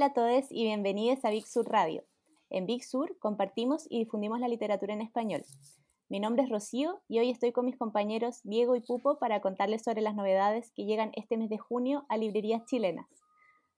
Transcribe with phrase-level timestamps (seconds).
[0.00, 2.02] Hola a todos y bienvenidos a Big Sur Radio.
[2.48, 5.44] En Big Sur compartimos y difundimos la literatura en español.
[6.08, 9.82] Mi nombre es Rocío y hoy estoy con mis compañeros Diego y Pupo para contarles
[9.82, 13.08] sobre las novedades que llegan este mes de junio a librerías chilenas.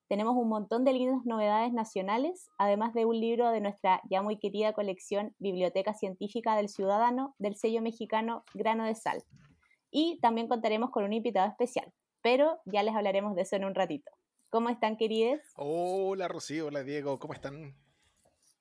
[0.06, 4.38] Tenemos un montón de lindas novedades nacionales, además de un libro de nuestra ya muy
[4.38, 9.24] querida colección Biblioteca Científica del Ciudadano del sello mexicano Grano de Sal.
[9.90, 11.92] Y también contaremos con un invitado especial,
[12.22, 14.12] pero ya les hablaremos de eso en un ratito.
[14.52, 15.40] ¿Cómo están, queridos?
[15.56, 16.66] Hola, Rocío.
[16.66, 17.18] Hola, Diego.
[17.18, 17.74] ¿Cómo están?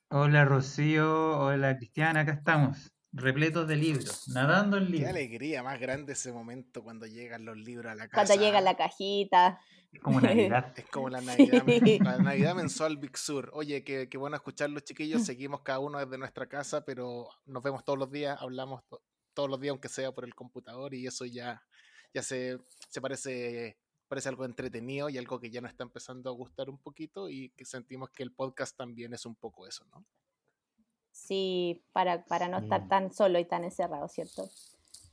[0.08, 1.38] Hola, Rocío.
[1.38, 2.20] Hola, Cristiana.
[2.20, 5.12] Acá estamos, repletos de libros, nadando en libros.
[5.12, 8.24] Qué alegría más grande ese momento cuando llegan los libros a la casa.
[8.24, 9.60] Cuando llega la cajita.
[9.92, 10.72] Es como Navidad.
[10.78, 11.62] Es como la Navidad,
[12.00, 13.50] la Navidad mensual Big Sur.
[13.52, 15.26] Oye, qué, qué bueno escucharlos, chiquillos.
[15.26, 18.82] Seguimos cada uno desde nuestra casa, pero nos vemos todos los días, hablamos
[19.34, 21.62] todos los días, aunque sea por el computador, y eso ya,
[22.14, 23.76] ya se, se parece
[24.12, 27.48] parece algo entretenido y algo que ya nos está empezando a gustar un poquito y
[27.56, 30.04] que sentimos que el podcast también es un poco eso, ¿no?
[31.10, 34.50] Sí, para, para no estar tan solo y tan encerrado, ¿cierto?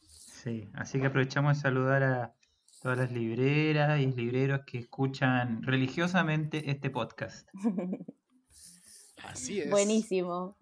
[0.01, 2.35] Sí, así que aprovechamos de saludar a
[2.81, 7.47] todas las libreras y libreros que escuchan religiosamente este podcast.
[9.23, 9.69] Así es.
[9.69, 10.57] Buenísimo.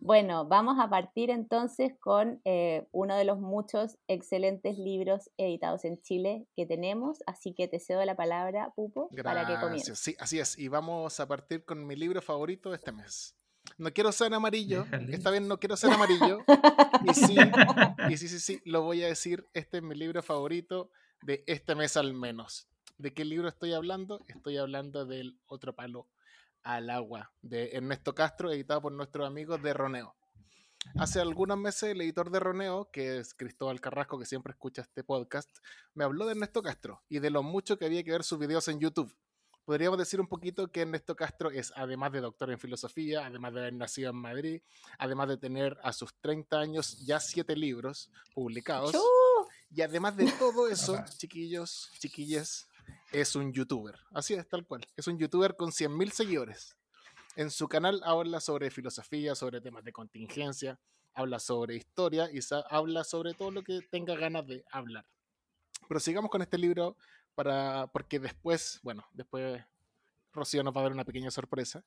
[0.00, 6.00] Bueno, vamos a partir entonces con eh, uno de los muchos excelentes libros editados en
[6.00, 9.98] Chile que tenemos, así que te cedo la palabra, Pupo, para que comiences.
[9.98, 10.58] Sí, así es.
[10.58, 13.34] Y vamos a partir con mi libro favorito de este mes.
[13.78, 16.44] No quiero ser amarillo, esta vez no quiero ser amarillo.
[17.04, 17.36] y sí,
[18.08, 20.90] y sí, sí, sí, lo voy a decir, este es mi libro favorito
[21.22, 22.68] de este mes al menos.
[22.98, 24.24] ¿De qué libro estoy hablando?
[24.28, 26.08] Estoy hablando del Otro Palo
[26.62, 30.14] al agua de Ernesto Castro, editado por nuestros amigos de Roneo.
[30.98, 35.04] Hace algunos meses el editor de Roneo, que es Cristóbal Carrasco, que siempre escucha este
[35.04, 35.50] podcast,
[35.94, 38.66] me habló de Ernesto Castro y de lo mucho que había que ver sus videos
[38.68, 39.14] en YouTube.
[39.64, 43.60] Podríamos decir un poquito que Ernesto Castro es, además de doctor en filosofía, además de
[43.60, 44.62] haber nacido en Madrid,
[44.98, 48.96] además de tener a sus 30 años ya siete libros publicados,
[49.70, 52.69] y además de todo eso, chiquillos, chiquillas,
[53.12, 53.96] es un youtuber.
[54.12, 54.86] Así es, tal cual.
[54.96, 56.76] Es un youtuber con 100.000 seguidores.
[57.36, 60.80] En su canal habla sobre filosofía, sobre temas de contingencia,
[61.14, 62.40] habla sobre historia y
[62.70, 65.06] habla sobre todo lo que tenga ganas de hablar.
[65.88, 66.96] Pero sigamos con este libro
[67.34, 69.64] para, porque después, bueno, después
[70.32, 71.84] Rocío nos va a dar una pequeña sorpresa.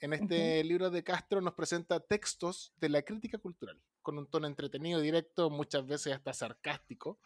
[0.00, 4.46] En este libro de Castro nos presenta textos de la crítica cultural, con un tono
[4.46, 7.18] entretenido, directo, muchas veces hasta sarcástico,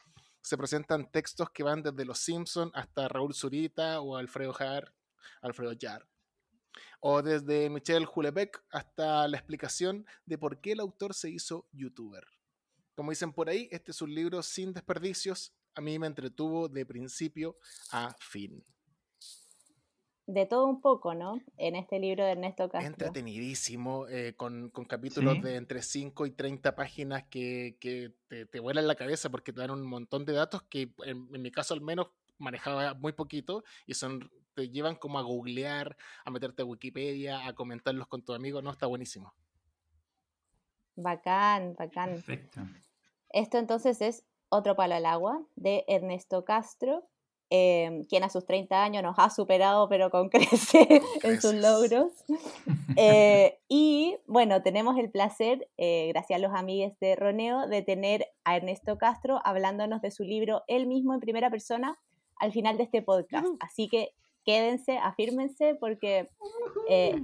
[0.48, 4.94] se presentan textos que van desde Los Simpson hasta Raúl Zurita o Alfredo Jar,
[5.42, 6.08] Alfredo Jar.
[7.00, 12.24] O desde Michel Hulebeck hasta la explicación de por qué el autor se hizo youtuber.
[12.94, 15.54] Como dicen por ahí, este es un libro sin desperdicios.
[15.74, 17.58] A mí me entretuvo de principio
[17.92, 18.64] a fin
[20.28, 21.40] de todo un poco, ¿no?
[21.56, 22.86] En este libro de Ernesto Castro.
[22.86, 27.78] Entretenidísimo, eh, con, capítulos de entre 5 y 30 páginas que,
[28.28, 31.50] te, te, vuelan la cabeza porque te dan un montón de datos que en, mi
[31.50, 35.96] caso al menos manejaba muy poquito y son te llevan como a googlear,
[36.26, 39.32] a meterte a Wikipedia, a comentarlos con tu amigo, no, está buenísimo.
[40.94, 42.10] Bacán, bacán.
[42.10, 42.60] Perfecto.
[43.30, 47.08] Esto entonces es Otro palo al agua de Ernesto Castro
[47.50, 52.12] Em, quien a sus 30 años nos ha superado, pero con crece en sus logros.
[53.00, 58.26] Eh, y bueno, tenemos el placer, eh, gracias a los amigos de Roneo, de tener
[58.42, 61.96] a Ernesto Castro hablándonos de su libro él mismo en primera persona
[62.36, 63.46] al final de este podcast.
[63.60, 64.14] Así que
[64.44, 66.28] quédense, afírmense, porque
[66.88, 67.22] eh,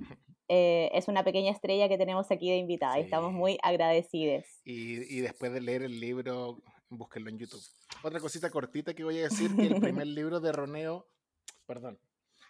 [0.48, 4.44] es una pequeña estrella que tenemos aquí de invitada y estamos muy agradecidos.
[4.64, 7.64] Y, y después de leer el libro, búsquenlo en YouTube.
[8.04, 11.08] Otra cosita cortita que voy a decir, que el primer libro de Roneo,
[11.64, 11.98] perdón,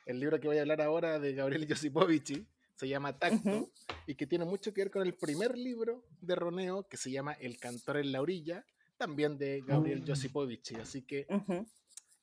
[0.04, 2.44] el libro que voy a hablar ahora de Gabriel Josipovici,
[2.74, 3.70] se llama Tacto,
[4.08, 7.34] y que tiene mucho que ver con el primer libro de Roneo, que se llama
[7.34, 8.66] El cantor en la orilla,
[8.96, 10.08] también de Gabriel mm.
[10.08, 10.74] Josipovici.
[10.74, 11.28] Así que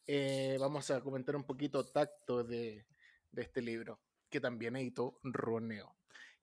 [0.07, 2.85] eh, vamos a comentar un poquito Tacto de,
[3.31, 5.95] de, este libro, que también editó Roneo.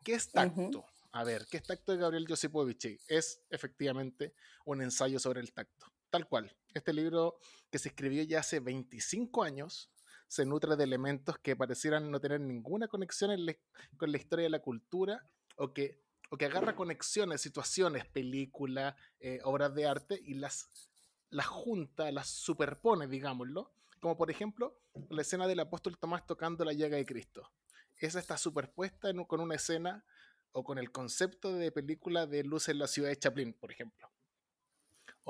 [0.02, 0.86] ¿Qué es Tacto?
[1.12, 2.98] A ver, ¿qué es Tacto de Gabriel Josipovici?
[3.06, 4.32] Es efectivamente
[4.64, 6.54] un ensayo sobre el tacto tal cual.
[6.74, 7.38] Este libro
[7.70, 9.90] que se escribió ya hace 25 años
[10.26, 13.30] se nutre de elementos que parecieran no tener ninguna conexión
[13.96, 15.26] con la historia de la cultura
[15.56, 20.68] o que, o que agarra conexiones, situaciones, películas, eh, obras de arte y las,
[21.30, 23.72] las junta, las superpone, digámoslo.
[24.00, 24.78] Como por ejemplo
[25.08, 27.50] la escena del apóstol Tomás tocando la llaga de Cristo.
[27.96, 30.04] Esa está superpuesta con una escena
[30.52, 34.08] o con el concepto de película de Luz en la ciudad de Chaplin, por ejemplo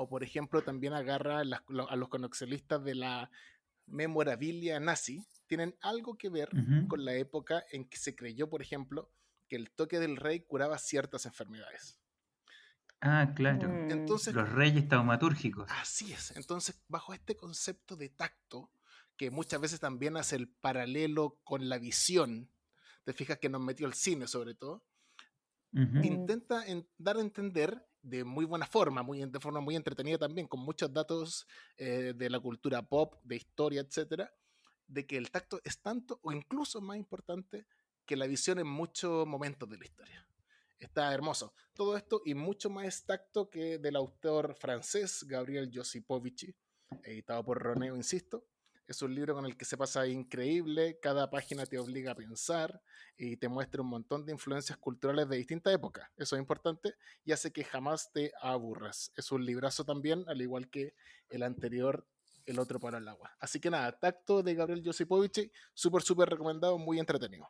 [0.01, 3.29] o por ejemplo también agarra a los conocelistas de la,
[3.89, 6.49] memorabilia nazi tienen algo que ver
[6.87, 9.11] con la época en que se creyó, por ejemplo,
[9.47, 11.99] que el toque del rey curaba ciertas enfermedades.
[13.01, 13.67] Ah, claro.
[13.67, 13.91] Mm.
[13.91, 15.69] Entonces, Los reyes taumatúrgicos.
[15.71, 16.35] así es.
[16.35, 18.71] Entonces, bajo este concepto de tacto,
[19.17, 22.51] que muchas veces también hace el paralelo con la visión,
[23.05, 24.85] te fijas que nos metió el cine sobre todo,
[25.73, 30.47] intenta en- dar a entender de muy buena forma, muy, de forma muy entretenida también,
[30.47, 31.47] con muchos datos
[31.77, 34.33] eh, de la cultura pop, de historia, etcétera,
[34.87, 37.65] de que el tacto es tanto o incluso más importante
[38.05, 40.25] que la visión en muchos momentos de la historia.
[40.79, 41.53] Está hermoso.
[41.73, 46.55] Todo esto y mucho más tacto que del autor francés Gabriel Josipovici,
[47.03, 48.45] editado por Roneo, insisto.
[48.89, 52.81] Es un libro con el que se pasa increíble, cada página te obliga a pensar
[53.19, 56.09] y te muestra un montón de influencias culturales de distintas épocas.
[56.17, 59.11] Eso es importante y hace que jamás te aburras.
[59.15, 60.95] Es un librazo también, al igual que
[61.29, 62.07] el anterior,
[62.47, 63.29] El otro para el agua.
[63.39, 67.47] Así que nada, Tacto de Gabriel Josipovici, súper, súper recomendado, muy entretenido.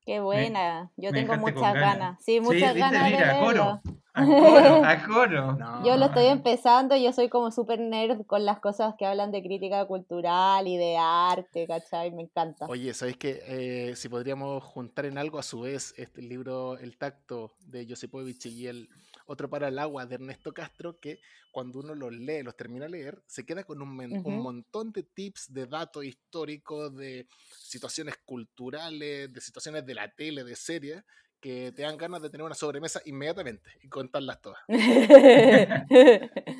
[0.00, 0.90] Qué buena.
[0.96, 1.80] Yo me tengo muchas ganas.
[1.80, 2.24] ganas.
[2.24, 3.82] Sí, muchas ganas de mira, coro.
[4.18, 5.52] A coro, a coro.
[5.56, 9.30] No, Yo lo estoy empezando, yo soy como súper nerd con las cosas que hablan
[9.30, 12.10] de crítica cultural y de arte, ¿cachai?
[12.10, 12.66] Me encanta.
[12.68, 17.52] Oye, ¿sabéis que si podríamos juntar en algo a su vez este libro El tacto
[17.66, 18.88] de Josipovich y el
[19.26, 21.20] otro para el agua de Ernesto Castro, que
[21.52, 24.42] cuando uno los lee, los termina de leer, se queda con un, men- un Ujú.
[24.42, 27.26] montón de tips, de datos históricos, de
[27.58, 31.04] situaciones culturales, de situaciones de la tele, de series,
[31.40, 34.58] que te dan ganas de tener una sobremesa inmediatamente y contarlas todas.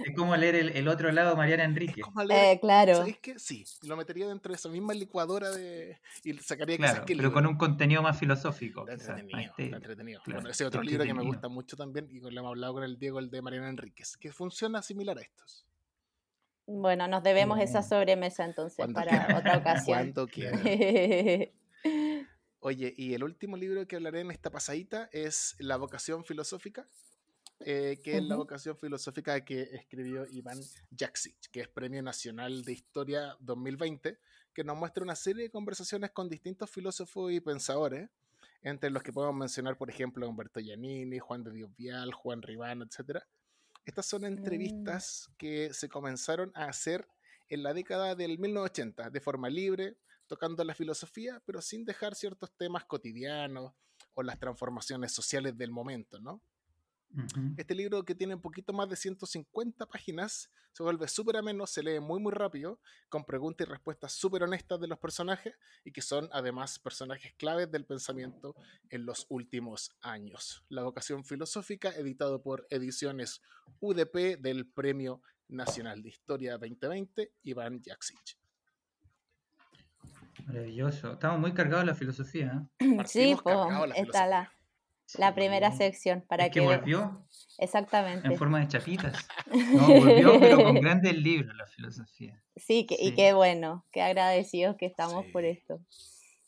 [0.09, 2.01] Es como leer el, el otro lado, Mariana Enrique.
[2.01, 2.95] Es como leer Eh, claro.
[2.97, 3.39] ¿Sabéis qué?
[3.39, 7.57] Sí, lo metería dentro de esa misma licuadora de y sacaría Claro, pero con un
[7.57, 8.87] contenido más filosófico.
[8.89, 10.21] Está entretenido, este- está entretenido.
[10.23, 12.75] claro, bueno, ese otro está libro que me gusta mucho también y lo hemos hablado
[12.75, 15.67] con el Diego, el de Mariana Enríquez, que funciona similar a estos.
[16.67, 19.99] Bueno, nos debemos esa sobremesa entonces Cuando para otra ocasión.
[20.13, 20.61] Cuando quieran.
[22.61, 26.89] Oye, y el último libro que hablaré en esta pasadita es La vocación filosófica,
[27.61, 30.59] eh, que es la vocación filosófica que escribió Iván
[30.97, 34.19] Jaksic, que es Premio Nacional de Historia 2020,
[34.53, 38.11] que nos muestra una serie de conversaciones con distintos filósofos y pensadores,
[38.63, 42.85] entre los que podemos mencionar, por ejemplo, Humberto Giannini, Juan de Dios Vial, Juan Ribano,
[42.85, 43.21] etc.
[43.85, 47.07] Estas son entrevistas que se comenzaron a hacer
[47.49, 49.97] en la década del 1980, de forma libre,
[50.29, 53.73] tocando la filosofía, pero sin dejar ciertos temas cotidianos
[54.15, 56.41] o las transformaciones sociales del momento, ¿no?
[57.57, 61.83] Este libro que tiene un poquito más de 150 páginas se vuelve súper ameno, se
[61.83, 62.79] lee muy muy rápido,
[63.09, 65.55] con preguntas y respuestas súper honestas de los personajes
[65.85, 68.55] y que son además personajes claves del pensamiento
[68.91, 70.65] en los últimos años.
[70.69, 73.41] La vocación filosófica, editado por Ediciones
[73.81, 78.39] UDP del Premio Nacional de Historia 2020, Iván Jaksic.
[80.47, 81.13] Maravilloso.
[81.15, 82.67] Estamos muy cargados de la filosofía.
[82.81, 82.97] ¿eh?
[83.07, 84.53] Sí, pues la está la,
[85.19, 85.35] la Sí.
[85.35, 87.27] primera sección para Es que que volvió
[87.59, 88.27] exactamente.
[88.27, 89.27] en forma de chapitas.
[89.73, 92.43] No, volvió, pero con grandes libros la filosofía.
[92.57, 95.81] Sí, que, y qué bueno, qué agradecidos que estamos por esto.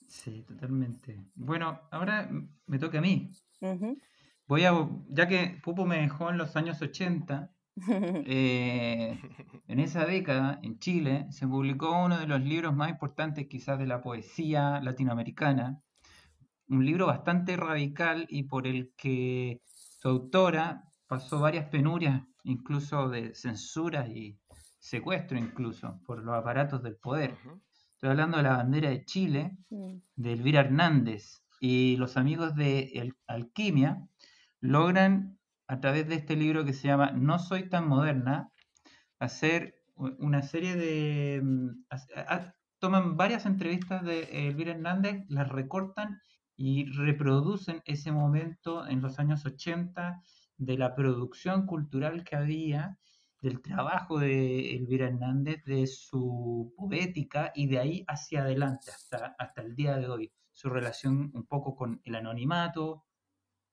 [0.08, 1.24] Sí, totalmente.
[1.34, 2.28] Bueno, ahora
[2.66, 3.30] me toca a mí.
[4.46, 4.72] Voy a,
[5.08, 7.50] ya que Pupo me dejó en los años 80,
[8.26, 9.18] eh,
[9.68, 13.86] en esa década, en Chile, se publicó uno de los libros más importantes quizás de
[13.86, 15.80] la poesía latinoamericana,
[16.68, 23.34] un libro bastante radical y por el que su autora pasó varias penurias, incluso de
[23.34, 24.38] censura y
[24.78, 27.36] secuestro incluso, por los aparatos del poder.
[27.90, 33.16] Estoy hablando de la bandera de Chile, de Elvira Hernández y los amigos de El-
[33.26, 34.06] Alquimia
[34.60, 35.39] logran
[35.70, 38.50] a través de este libro que se llama No soy tan moderna
[39.20, 41.84] hacer una serie de mm,
[42.80, 46.20] toman varias entrevistas de Elvira Hernández, las recortan
[46.56, 50.20] y reproducen ese momento en los años 80
[50.56, 52.98] de la producción cultural que había,
[53.40, 59.62] del trabajo de Elvira Hernández, de su poética y de ahí hacia adelante, hasta, hasta
[59.62, 60.32] el día de hoy.
[60.50, 63.04] Su relación un poco con el anonimato,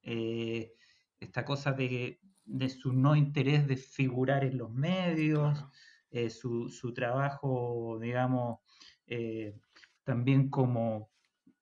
[0.03, 0.73] eh,
[1.19, 5.71] esta cosa de, de su no interés de figurar en los medios, Claro.
[6.11, 8.59] eh, su, su trabajo, digamos,
[9.07, 9.59] eh,
[10.03, 11.11] también como,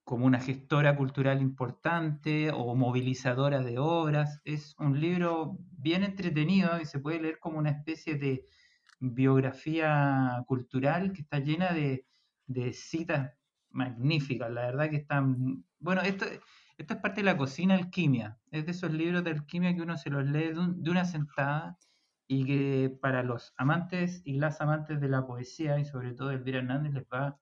[0.03, 4.41] como una gestora cultural importante o movilizadora de obras.
[4.45, 8.45] Es un libro bien entretenido y se puede leer como una especie de
[8.99, 12.07] biografía cultural que está llena de,
[12.47, 13.33] de citas
[13.69, 14.51] magníficas.
[14.51, 15.65] La verdad que están...
[15.79, 16.25] Bueno, esto,
[16.77, 18.39] esto es parte de la cocina alquimia.
[18.51, 21.05] Es de esos libros de alquimia que uno se los lee de, un- de una
[21.05, 21.77] sentada
[22.27, 26.59] y que para los amantes y las amantes de la poesía y sobre todo Elvira
[26.59, 27.39] Hernández les va,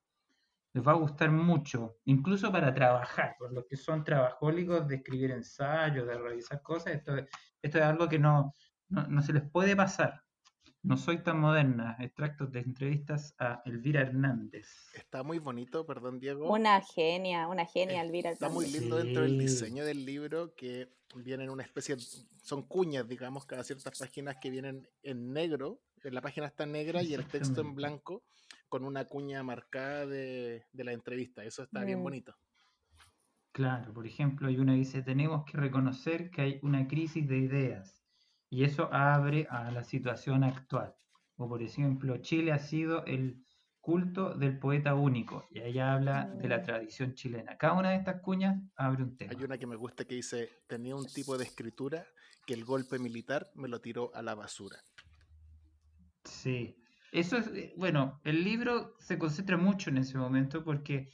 [0.74, 5.30] les va a gustar mucho, incluso para trabajar, por los que son trabajólicos de escribir
[5.32, 7.16] ensayos, de realizar cosas, esto,
[7.62, 8.52] esto es algo que no,
[8.88, 10.22] no se les puede pasar.
[10.84, 11.96] No soy tan moderna.
[11.98, 14.68] Extractos de entrevistas a Elvira Hernández.
[14.94, 16.52] Está muy bonito, perdón, Diego.
[16.52, 21.48] Una genia, una genia, Elvira Está muy lindo dentro del diseño del libro que vienen
[21.48, 21.96] una especie,
[22.42, 25.80] son cuñas, digamos, cada ciertas páginas que vienen en negro.
[26.02, 28.22] La página está negra y el texto en blanco
[28.68, 31.44] con una cuña marcada de, la entrevista.
[31.44, 32.02] Eso está bien mm.
[32.02, 32.36] bonito.
[33.52, 37.38] Claro, por ejemplo, hay una que dice, tenemos que reconocer que hay una crisis de
[37.38, 38.03] ideas
[38.50, 40.94] y eso abre a la situación actual.
[41.36, 43.44] O por ejemplo, Chile ha sido el
[43.80, 47.58] culto del poeta único, y ella habla de la tradición chilena.
[47.58, 49.32] Cada una de estas cuñas abre un tema.
[49.36, 52.06] Hay una que me gusta que dice, tenía un tipo de escritura
[52.46, 54.78] que el golpe militar me lo tiró a la basura.
[56.24, 56.76] Sí,
[57.12, 61.10] eso es, eh, bueno, el libro se concentra mucho en ese momento porque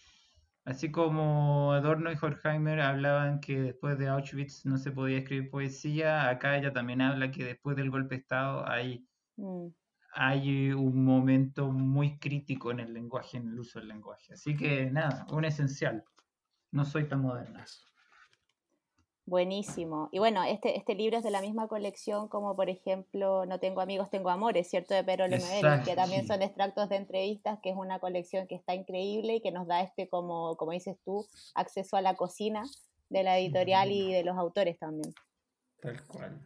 [0.64, 6.28] Así como Adorno y Horkheimer hablaban que después de Auschwitz no se podía escribir poesía,
[6.28, 9.68] acá ella también habla que después del golpe de Estado hay, mm.
[10.12, 14.34] hay un momento muy crítico en el lenguaje, en el uso del lenguaje.
[14.34, 16.04] Así que nada, un esencial.
[16.72, 17.64] No soy tan moderna.
[19.30, 20.08] Buenísimo.
[20.10, 23.80] Y bueno, este, este libro es de la misma colección como, por ejemplo, No tengo
[23.80, 24.92] amigos, tengo amores, ¿cierto?
[24.92, 28.74] De Pedro Lemebel, que también son extractos de entrevistas, que es una colección que está
[28.74, 32.64] increíble y que nos da este, como, como dices tú, acceso a la cocina
[33.08, 35.14] de la editorial y de los autores también.
[35.80, 36.40] Tal cual.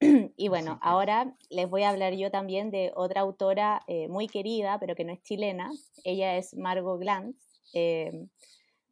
[0.36, 4.78] Y bueno, ahora les voy a hablar yo también de otra autora eh, muy querida,
[4.78, 5.70] pero que no es chilena.
[6.04, 7.38] Ella es Margot Glantz.
[7.72, 8.26] Eh,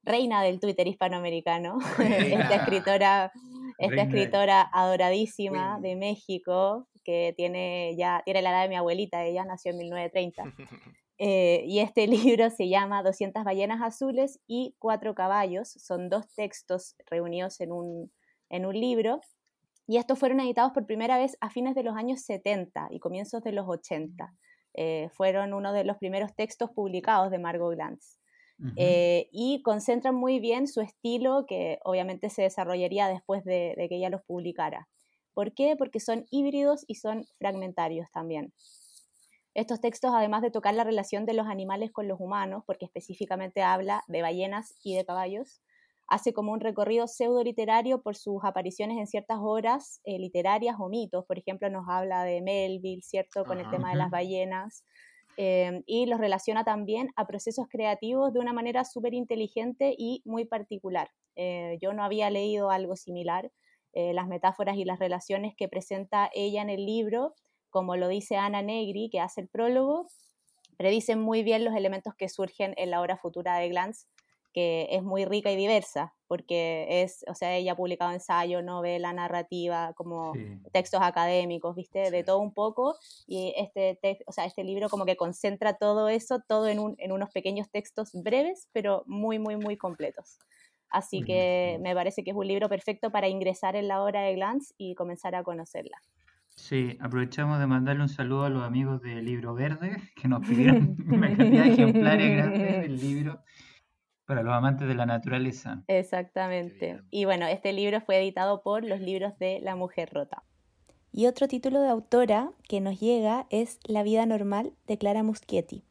[0.02, 3.33] reina del Twitter hispanoamericano, esta escritora,
[3.78, 9.45] esta escritora adoradísima de México, que tiene ya tiene la edad de mi abuelita, ella
[9.45, 10.43] nació en 1930.
[11.21, 15.69] Eh, y este libro se llama 200 ballenas azules y cuatro caballos.
[15.69, 18.12] Son dos textos reunidos en un,
[18.49, 19.21] en un libro.
[19.87, 23.43] Y estos fueron editados por primera vez a fines de los años 70 y comienzos
[23.43, 24.33] de los 80.
[24.75, 28.17] Eh, fueron uno de los primeros textos publicados de Margot Glantz.
[28.77, 34.11] Eh, y concentran muy bien su estilo que obviamente se desarrollaría después de, que ella
[34.11, 34.88] los publicara.
[35.33, 35.77] ¿Por qué?
[35.77, 38.53] Porque son híbridos y son fragmentarios también.
[39.55, 43.62] Estos textos, además de tocar la relación de los animales con los humanos, porque específicamente
[43.62, 45.61] habla de ballenas y de caballos,
[46.09, 50.88] hace como un recorrido pseudo literario por sus apariciones en ciertas obras eh, literarias o
[50.88, 51.25] mitos.
[51.27, 53.45] Por ejemplo, nos habla de Melville, ¿cierto?
[53.45, 54.85] Con el tema de las ballenas.
[55.40, 60.47] Em, y los relaciona también a procesos creativos de una manera súper inteligente y muy
[60.47, 61.11] particular.
[61.37, 63.52] Eh, yo no había leído algo similar.
[63.92, 67.35] Eh, las metáforas y las relaciones que presenta ella en el libro,
[67.71, 70.09] como lo dice Ana Negri, que hace el prólogo,
[70.76, 74.09] predicen muy bien los elementos que surgen en la obra futura de Glantz
[74.52, 79.12] que es muy rica y diversa, porque es, o sea, ella ha publicado ensayo, novela,
[79.12, 80.33] narrativa, como
[80.73, 82.11] textos académicos, ¿viste?
[82.11, 86.40] De todo un poco, y este, o sea, este libro como que concentra todo eso,
[86.47, 90.38] todo en, un, en unos pequeños textos breves, pero muy, muy, muy completos.
[90.90, 94.35] Así que me parece que es un libro perfecto para ingresar en la obra de
[94.35, 95.99] Glantz y comenzar a conocerla.
[96.59, 100.97] Sí, aprovechamos de mandarle un saludo a los amigos del Libro Verde, que nos pidieron
[101.09, 103.43] una cantidad de ejemplares grandes del libro
[104.28, 105.82] para los amantes de la naturaleza.
[105.88, 107.00] Exactamente.
[107.11, 110.42] Y bueno, este libro fue editado por los libros de La Mujer Rota.
[111.12, 115.82] Y otro título de autora que nos llega es La vida normal de Clara Muschietti.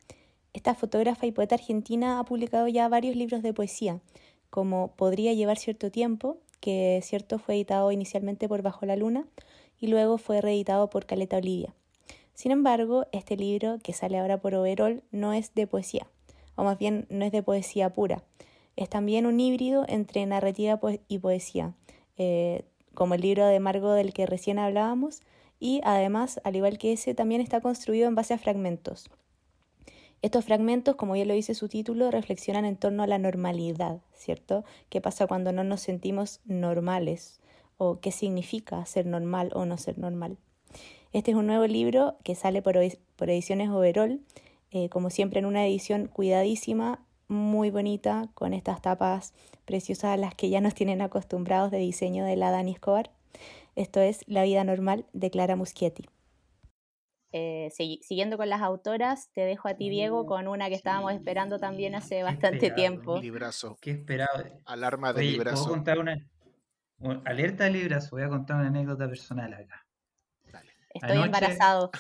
[0.54, 4.02] Esta fotógrafa y poeta argentina ha publicado ya varios libros de poesía,
[4.52, 9.26] como Podría llevar cierto tiempo, que cierto fue editado inicialmente por Bajo la Luna
[9.80, 11.74] y luego fue reeditado por Caleta Olivia.
[12.36, 16.06] Sin embargo, este libro, que sale ahora por Overol, no es de poesía,
[16.58, 18.24] o más bien no es de poesía pura.
[18.76, 21.74] Es también un híbrido entre narrativa y poesía,
[22.18, 25.22] eh, como el libro de Margo del que recién hablábamos,
[25.60, 29.10] y además, al igual que ese, también está construido en base a fragmentos.
[30.22, 34.66] Estos fragmentos, como ya lo dice su título, reflexionan en torno a la normalidad, ¿cierto?
[34.90, 37.40] ¿Qué pasa cuando no nos sentimos normales?
[37.78, 40.38] ¿O qué significa ser normal o no ser normal?
[41.14, 42.78] Este es un nuevo libro que sale por,
[43.16, 44.20] por Ediciones Overall
[44.72, 49.34] eh, como siempre en una edición cuidadísima, muy bonita, con estas tapas
[49.66, 53.12] preciosas a las que ya nos tienen acostumbrados de diseño de la Dani Escobar.
[53.76, 56.06] Esto es La vida normal de Clara Muschietti.
[57.34, 57.70] Eh,
[58.02, 61.60] siguiendo con las autoras, te dejo a ti, Diego, mm, con una que estábamos esperando
[61.60, 63.20] también hace bastante tiempo.
[63.20, 63.78] Librazo.
[63.82, 64.44] Qué esperado.
[64.66, 65.70] Alarma de librazo.
[65.70, 66.18] contar una,
[67.26, 69.87] alerta de librazo, voy a contar una anécdota personal acá.
[71.02, 71.92] Estoy embarazado.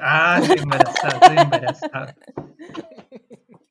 [0.00, 2.14] Ah, estoy embarazado, estoy embarazado.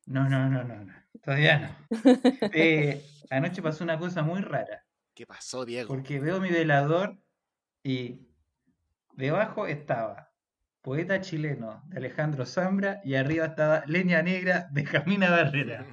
[0.06, 0.94] No, no, no, no, no.
[1.24, 2.20] Todavía no.
[2.54, 4.86] Eh, anoche pasó una cosa muy rara.
[5.14, 5.88] ¿Qué pasó, Diego?
[5.88, 7.18] Porque veo mi velador
[7.84, 8.28] y
[9.14, 10.32] debajo estaba
[10.86, 15.84] Poeta chileno de Alejandro Zambra y arriba estaba Leña Negra de Camina Barrera.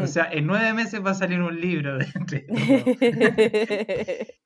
[0.00, 2.46] O sea, en nueve meses va a salir un libro de entre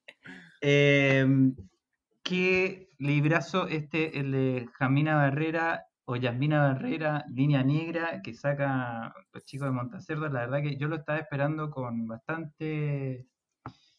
[0.60, 1.54] em,
[2.28, 9.44] ¿Qué librazo este, el de Jamina Barrera o Yasmina Barrera, Línea Negra, que saca los
[9.44, 10.28] chicos de Montacerdo?
[10.28, 13.28] La verdad que yo lo estaba esperando con bastante,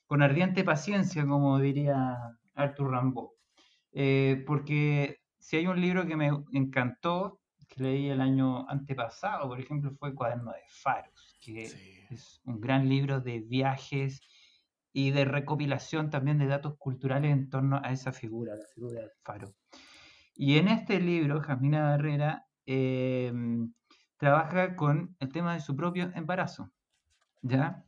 [0.06, 2.18] con ardiente paciencia, como diría
[2.54, 3.36] Arthur Rambo.
[3.94, 9.58] Eh, porque si hay un libro que me encantó, que leí el año antepasado, por
[9.58, 11.64] ejemplo, fue Cuaderno de Faros, que
[12.10, 14.20] es un gran libro de viajes
[14.98, 19.12] y de recopilación también de datos culturales en torno a esa figura, la figura del
[19.22, 19.54] faro.
[20.34, 23.72] Y en este libro, Jasmina Barrera em,
[24.18, 26.72] trabaja con el tema de su propio embarazo,
[27.44, 27.86] ¿ya?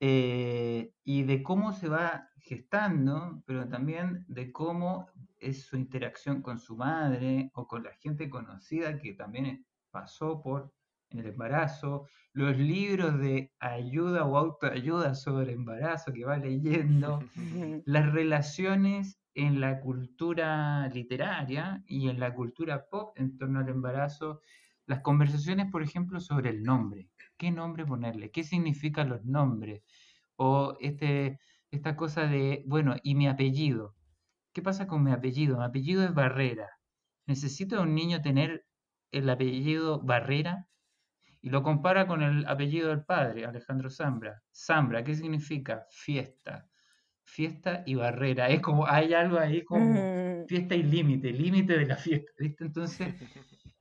[0.00, 5.06] Eh, y de cómo se va gestando, pero también de cómo
[5.38, 10.72] es su interacción con su madre o con la gente conocida que también pasó por
[11.10, 17.20] el embarazo, los libros de ayuda o autoayuda sobre embarazo que va leyendo,
[17.86, 24.40] las relaciones en la cultura literaria y en la cultura pop en torno al embarazo,
[24.86, 27.08] las conversaciones, por ejemplo, sobre el nombre.
[27.36, 28.30] ¿Qué nombre ponerle?
[28.30, 29.82] ¿Qué significan los nombres?
[30.36, 31.38] O este,
[31.70, 33.94] esta cosa de, bueno, ¿y mi apellido?
[34.52, 35.58] ¿Qué pasa con mi apellido?
[35.58, 36.68] Mi apellido es Barrera.
[37.26, 38.64] ¿Necesita un niño tener
[39.12, 40.66] el apellido Barrera?
[41.40, 44.42] Y lo compara con el apellido del padre, Alejandro Zambra.
[44.52, 45.86] Zambra, ¿qué significa?
[45.90, 46.68] Fiesta.
[47.24, 48.48] Fiesta y barrera.
[48.48, 52.64] Es como, hay algo ahí como fiesta y límite, límite de la fiesta, ¿viste?
[52.64, 53.14] Entonces,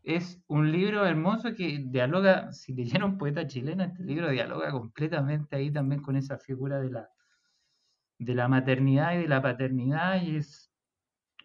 [0.04, 5.72] es un libro hermoso que dialoga, si leyeron poeta chileno, este libro dialoga completamente ahí
[5.72, 7.10] también con esa figura de la,
[8.20, 10.72] de la maternidad y de la paternidad y es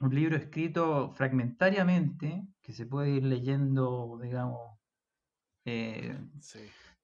[0.00, 4.78] un libro escrito fragmentariamente, que se puede ir leyendo, digamos,
[5.64, 6.16] eh,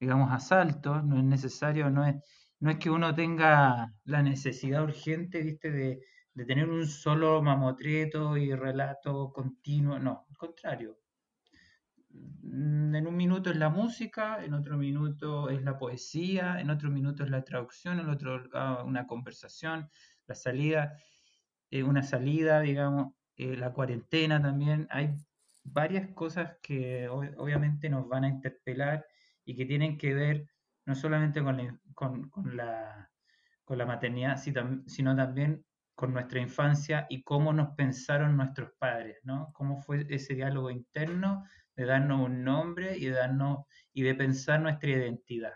[0.01, 2.16] digamos, a saltos, no es necesario, no es,
[2.61, 6.01] no es que uno tenga la necesidad urgente, viste, de,
[6.35, 10.99] de tener un solo mamotreto y relato continuo, no, al contrario.
[12.11, 17.23] En un minuto es la música, en otro minuto es la poesía, en otro minuto
[17.23, 19.90] es la traducción, en otro ah, una conversación,
[20.27, 20.97] la salida.
[21.71, 24.87] Eh, una salida, digamos, eh, la cuarentena también.
[24.90, 25.14] Hay
[25.72, 29.07] varias cosas que obviamente nos van a interpelar
[29.44, 30.48] y que tienen que ver
[30.87, 33.11] no solamente con la, con, la,
[33.64, 39.50] con la maternidad, sino también con nuestra infancia y cómo nos pensaron nuestros padres, ¿no?
[39.52, 44.61] Cómo fue ese diálogo interno de darnos un nombre y de, darnos, y de pensar
[44.61, 45.54] nuestra identidad.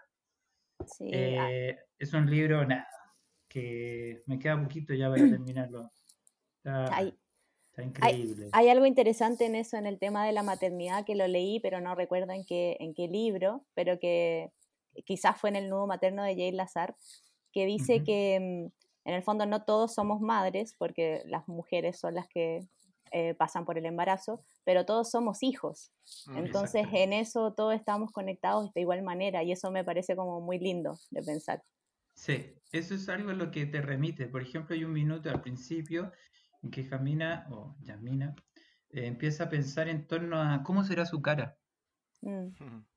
[1.01, 2.89] Eh, es un libro, nada,
[3.49, 5.91] que me queda poquito ya para terminarlo
[7.77, 8.49] hay, increíble.
[8.53, 11.81] Hay, algo interesante en eso, en el tema de la maternidad, que lo leí, pero
[11.81, 14.53] no recuerdo en qué, en qué libro, pero que
[15.05, 16.95] quizás fue en el nuevo materno de Jay Lazar,
[17.53, 22.15] que dice que mm, en el fondo no todos somos madres, porque las mujeres son
[22.15, 22.67] las que
[23.11, 25.93] eh, pasan por el embarazo, pero todos somos hijos.
[26.27, 30.41] Mm, Entonces en eso todos estamos conectados de igual manera y eso me parece como
[30.41, 31.63] muy lindo de pensar.
[32.15, 34.27] Sí, eso es algo a lo que te remite.
[34.27, 36.13] Por ejemplo, hay un minuto al principio
[36.63, 38.35] en que Jamina o Yamina
[38.91, 41.57] eh, empieza a pensar en torno a cómo será su cara
[42.21, 42.49] mm.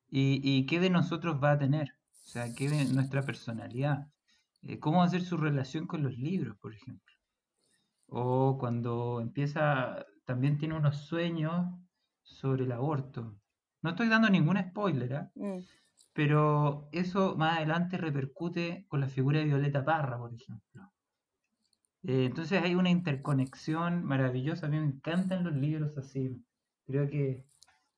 [0.09, 1.89] y, qué de nosotros va a tener,
[2.23, 4.07] o sea, qué de nuestra personalidad,
[4.63, 7.13] eh, cómo va a ser su relación con los libros, por ejemplo.
[8.07, 11.73] O cuando empieza, también tiene unos sueños
[12.21, 13.35] sobre el aborto.
[13.81, 15.29] No estoy dando ningún spoiler, ¿eh?
[15.35, 15.59] mm.
[16.13, 20.91] pero eso más adelante repercute con la figura de Violeta Parra, por ejemplo.
[22.07, 24.67] Eh, entonces hay una interconexión maravillosa.
[24.67, 26.43] A mí me encantan los libros así.
[26.85, 27.45] Creo que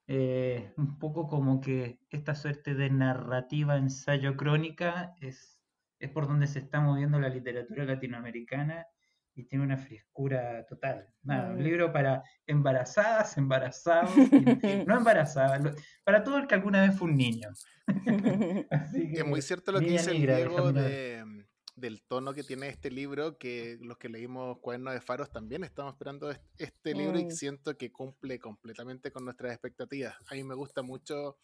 [0.08, 5.60] eh, un poco como que esta suerte de narrativa, ensayo crónica es,
[6.00, 8.88] es por donde se está moviendo la literatura latinoamericana
[9.36, 11.10] y tiene una frescura total.
[11.22, 14.10] Nada, un libro para embarazadas, embarazados,
[14.88, 17.50] no embarazadas, para todo el que alguna vez fue un niño.
[18.72, 21.37] es muy cierto lo que dice el Diego de,
[21.78, 25.94] del tono que tiene este libro, que los que leímos Cuadernos de Faros también estamos
[25.94, 27.32] esperando este libro y mm.
[27.32, 30.16] siento que cumple completamente con nuestras expectativas.
[30.30, 31.38] A mí me gusta mucho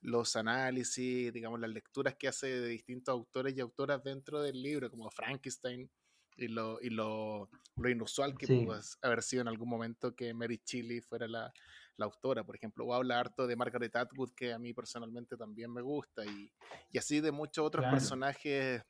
[0.00, 4.90] los análisis, digamos, las lecturas que hace de distintos autores y autoras dentro del libro,
[4.90, 5.90] como Frankenstein,
[6.36, 10.60] y lo, y lo, lo inusual que pudo haber sido en algún momento que Mary
[10.64, 11.52] Shelley fuera la,
[11.96, 15.72] la autora, por ejemplo, o habla harto de Margaret Atwood, que a mí personalmente también
[15.72, 16.50] me gusta, y,
[16.90, 18.82] y así de muchos otros personajes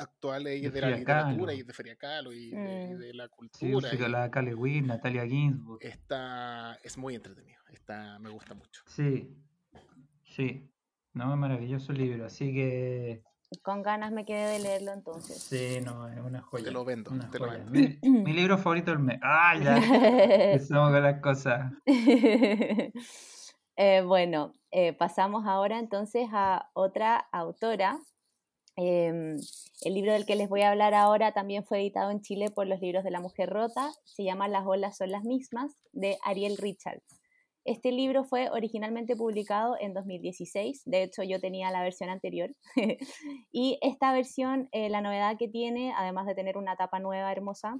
[0.00, 2.98] actuales y de, la literatura y de Feria Calo y, mm.
[2.98, 3.90] de, la cultura.
[3.90, 5.78] Sí, y, la Cale Natalia Ginsburg.
[5.82, 8.82] Está, es muy entretenido, está, me gusta mucho.
[8.86, 9.36] Sí,
[10.22, 10.68] sí,
[11.12, 13.22] no, es maravilloso libro, así que
[13.62, 15.42] con ganas me quedé de leerlo entonces.
[15.42, 16.64] Sí, no, es una joya.
[16.66, 17.72] Te lo vendo, te lo vendo.
[17.72, 19.18] Mi, libro favorito del mes.
[19.22, 19.76] ¡Ah, ya!
[20.54, 21.72] Estamos con las cosas.
[23.82, 27.98] Eh, bueno, eh, pasamos ahora entonces a otra autora.
[28.82, 29.36] Em,
[29.82, 32.66] el libro del que les voy a hablar ahora también fue editado en Chile por
[32.66, 33.90] los libros de la mujer rota.
[34.04, 37.20] Se llama Las olas son las mismas, de Ariel Richards.
[37.66, 42.56] Este libro fue originalmente publicado en 2016, de hecho yo tenía la versión anterior,
[43.52, 47.78] y esta versión, eh, la novedad que tiene, además de tener una tapa nueva hermosa,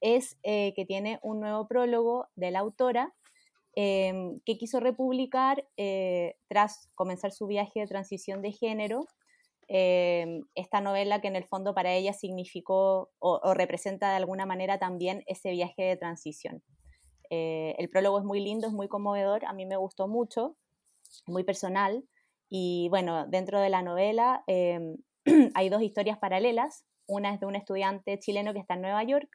[0.00, 3.12] es eh, que tiene un nuevo prólogo de la autora
[3.74, 9.06] em, que quiso republicar eh, tras comenzar su viaje de transición de género.
[9.68, 14.78] Em, esta novela que en el fondo para ella significó o representa de alguna manera
[14.78, 16.62] también ese viaje de transición.
[17.30, 20.56] Eh, el prólogo es muy lindo, es muy conmovedor, a mí me gustó mucho,
[21.26, 22.04] muy personal.
[22.48, 24.96] Y bueno, dentro de la novela em,
[25.54, 26.84] hay dos historias paralelas.
[27.08, 29.28] Una es de un estudiante chileno que está en Nueva York,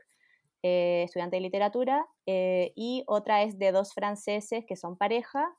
[0.64, 5.56] eh, estudiante de literatura, eh, y otra es de dos franceses que son pareja,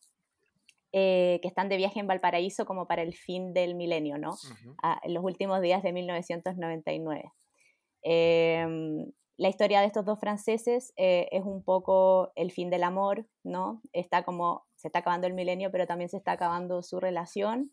[0.92, 4.36] que están de viaje en Valparaíso como para el fin del milenio, ¿no?
[4.82, 7.32] Ah, en los últimos días de 1999.
[9.42, 13.80] La historia de estos dos franceses eh, es un poco el fin del amor, ¿no?
[13.92, 17.72] Está como, se está acabando el milenio, pero también se está acabando su relación.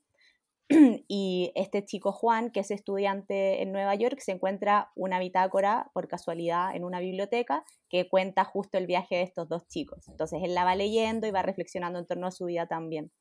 [1.08, 6.08] y este chico Juan, que es estudiante en Nueva York, se encuentra una bitácora por
[6.08, 10.08] casualidad en una biblioteca que cuenta justo el viaje de estos dos chicos.
[10.08, 13.12] Entonces él la va leyendo y va reflexionando en torno a su vida también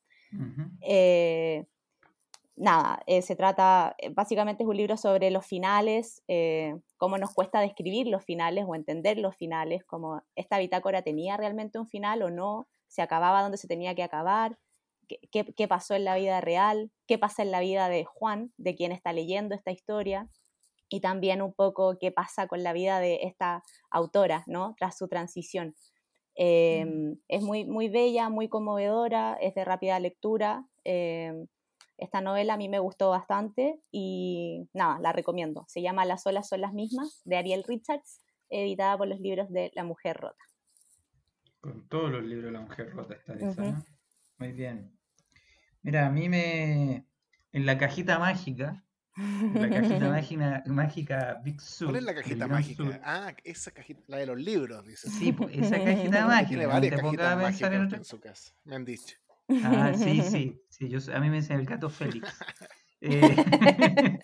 [2.59, 7.33] nada, eh, se trata, eh, básicamente es un libro sobre los finales, eh, cómo nos
[7.33, 12.21] cuesta describir los finales o entender los finales, como esta bitácora tenía realmente un final
[12.21, 14.59] o no, se acababa donde se tenía que acabar,
[15.31, 18.75] qué, qué, pasó en la vida real, qué pasa en la vida de Juan, de
[18.75, 20.29] quien está leyendo esta historia,
[20.89, 24.75] y también un poco qué pasa con la vida de esta autora, ¿no?
[24.77, 25.69] Tras su transición.
[25.69, 26.41] Mm.
[26.41, 30.65] Em, es muy, muy bella, muy conmovedora, es de rápida lectura.
[30.83, 31.47] Em,
[31.97, 35.65] esta novela a mí me gustó bastante y nada, la recomiendo.
[35.67, 39.71] Se llama Las olas son las mismas, de Ariel Richards, editada por los libros de
[39.75, 40.43] La Mujer Rota.
[41.59, 43.83] Con todos los libros de La Mujer Rota está esa, ¿no?
[44.37, 44.97] Muy bien.
[45.81, 47.05] Mira, a mí me...
[47.51, 48.85] En la cajita mágica,
[49.55, 51.87] la cajita mágica, mágica Big Sur.
[51.87, 53.01] ¿Cuál es la cajita mágica?
[53.03, 55.09] Ah, esa cajita, la de los libros, dice.
[55.09, 56.49] Sí, pues, esa cajita mágica.
[56.49, 59.17] Tiene varias cajitas mágicas en su casa, me han dicho.
[59.63, 62.27] Ah, sí, sí, sí, yo, a mí me dicen el gato Félix.
[63.01, 64.19] Eh,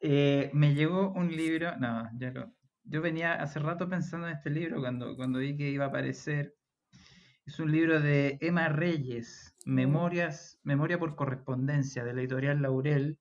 [0.00, 2.54] eh, me llegó un libro, no, ya lo,
[2.84, 6.54] yo venía hace rato pensando en este libro cuando, cuando vi que iba a aparecer.
[7.46, 9.53] Es un libro de Emma Reyes.
[9.64, 13.18] Memorias, Memoria por correspondencia, de la editorial Laurel.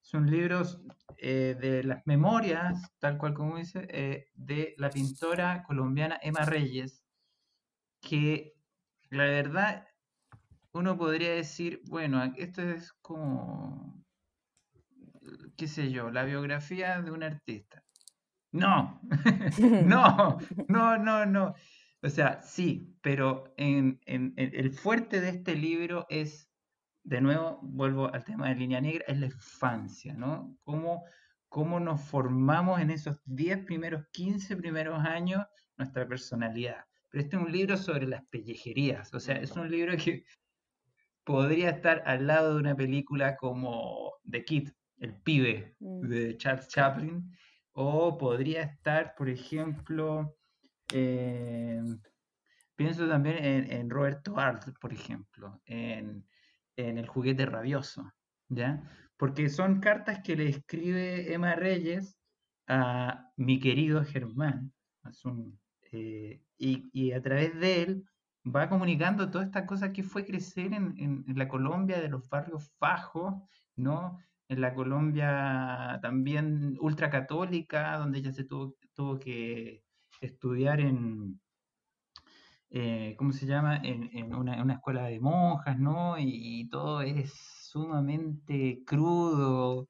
[0.00, 0.82] Son libros
[1.18, 3.86] eh, de las memorias, tal cual como dice,
[4.34, 7.02] de la pintora colombiana Emma Reyes,
[8.00, 8.54] que
[9.10, 9.86] la verdad
[10.74, 14.04] uno podría decir, bueno, esto es como,
[15.56, 17.84] qué sé yo, la biografía de un artista.
[18.50, 19.00] No,
[19.84, 21.54] no, no, no, no.
[22.04, 26.50] O sea, sí, pero en, el fuerte de este libro es,
[27.02, 30.54] de nuevo, vuelvo al tema de línea negra, es la infancia, ¿no?
[30.64, 31.02] Cómo,
[31.48, 35.46] cómo nos formamos en esos 10 primeros, 15 primeros años
[35.78, 36.84] nuestra personalidad.
[37.08, 40.24] Pero este es un libro sobre las pellejerías, o sea, es un libro que
[41.24, 46.00] podría estar al lado de una película como The Kid, El pibe, mm.
[46.06, 47.34] de Charles Chaplin,
[47.72, 50.36] o podría estar, por ejemplo,
[52.76, 56.26] pienso también en, Roberto Art, por ejemplo, en,
[56.76, 58.12] El juguete rabioso,
[58.48, 58.82] ¿ya?
[59.16, 62.18] Porque son cartas que le escribe Emma Reyes
[62.66, 64.72] a mi querido Germán,
[65.92, 68.04] eh, y, y a través de él
[68.44, 73.34] va comunicando toda esta cosa que fue crecer en, la Colombia de los barrios fajos,
[73.76, 74.18] ¿no?
[74.48, 79.82] En la Colombia también ultracatólica, donde ella se tuvo, tuvo que
[80.20, 81.40] estudiar en,
[82.70, 83.80] eh, ¿cómo se llama?
[83.82, 86.16] En, una, escuela de monjas, ¿no?
[86.18, 87.32] Y, todo es
[87.70, 89.88] sumamente crudo,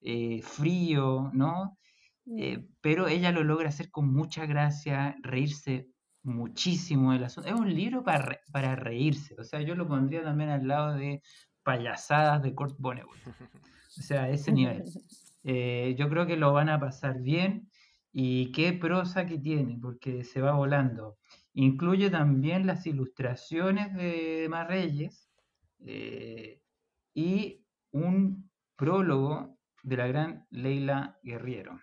[0.00, 1.78] eh, frío, ¿no?
[2.26, 2.64] eh, Mm.
[2.80, 5.88] pero ella lo logra hacer con mucha gracia, reírse
[6.22, 7.48] muchísimo del asunto.
[7.48, 10.94] Es un libro para, re- para reírse, o sea, yo lo pondría también al lado
[10.94, 11.22] de
[11.62, 14.84] payasadas de Kurt Vonnegut, o sea, a ese nivel.
[15.48, 17.70] Eh, yo creo que lo van a pasar bien
[18.18, 21.18] y qué prosa que tiene, porque se va volando.
[21.52, 25.28] Incluye también las ilustraciones de Marreyes
[25.84, 26.62] eh,
[27.12, 31.78] y un prólogo de la gran Leila Guerriero.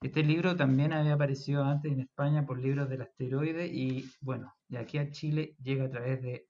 [0.00, 4.78] Este libro también había aparecido antes en España por libros del asteroide y bueno, de
[4.78, 6.46] aquí a Chile llega a través de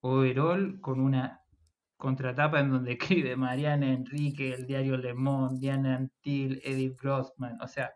[0.00, 1.42] Overol con una
[1.98, 7.68] contratapa en donde escribe Mariana Enrique, el diario Le Monde, Diana Antil, Edith Grossman, o
[7.68, 7.92] sea,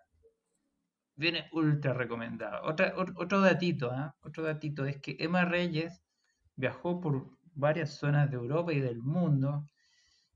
[1.20, 2.66] viene ultra recomendado.
[2.66, 4.16] Otra, ot- otro datito, ¿ah?
[4.22, 6.02] otro datito es que Emma Reyes
[6.56, 9.64] viajó por varias zonas de Europa y del mundo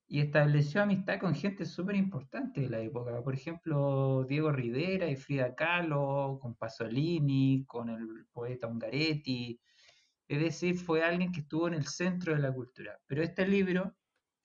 [0.07, 3.23] y estableció amistad con gente súper importante de la época.
[3.23, 9.61] Por ejemplo, Diego Rivera y Frida Kahlo, con Pasolini, con el poeta Ungaretti.
[10.29, 12.99] Es decir, fue alguien que estuvo en el centro de la cultura.
[13.07, 13.97] Pero este libro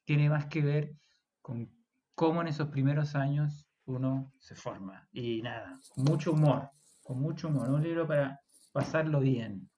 [0.06, 0.96] tiene más que ver
[1.42, 1.70] con
[2.16, 5.08] cómo en esos primeros años uno se forma.
[5.12, 6.70] Y nada, mucho humor,
[7.02, 7.70] con mucho humor.
[7.70, 8.40] Un libro para
[8.72, 9.70] pasarlo bien.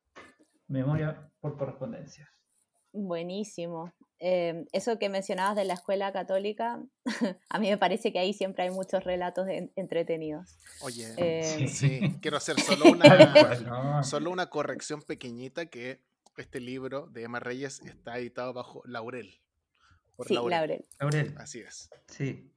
[0.67, 2.29] Memoria por correspondencia.
[2.93, 3.93] Buenísimo.
[4.19, 6.79] Eh, eso que mencionabas de la escuela católica,
[7.49, 10.57] a mí me parece que ahí siempre hay muchos relatos en- entretenidos.
[10.81, 16.01] Oye, Eh, sí, quiero hacer solo una, solo una corrección pequeñita que
[16.37, 19.39] este libro de Emma Reyes está editado bajo Laurel.
[20.15, 20.85] Por sí, Laurel.
[20.99, 21.89] Laurel, Así es.
[22.07, 22.51] sí,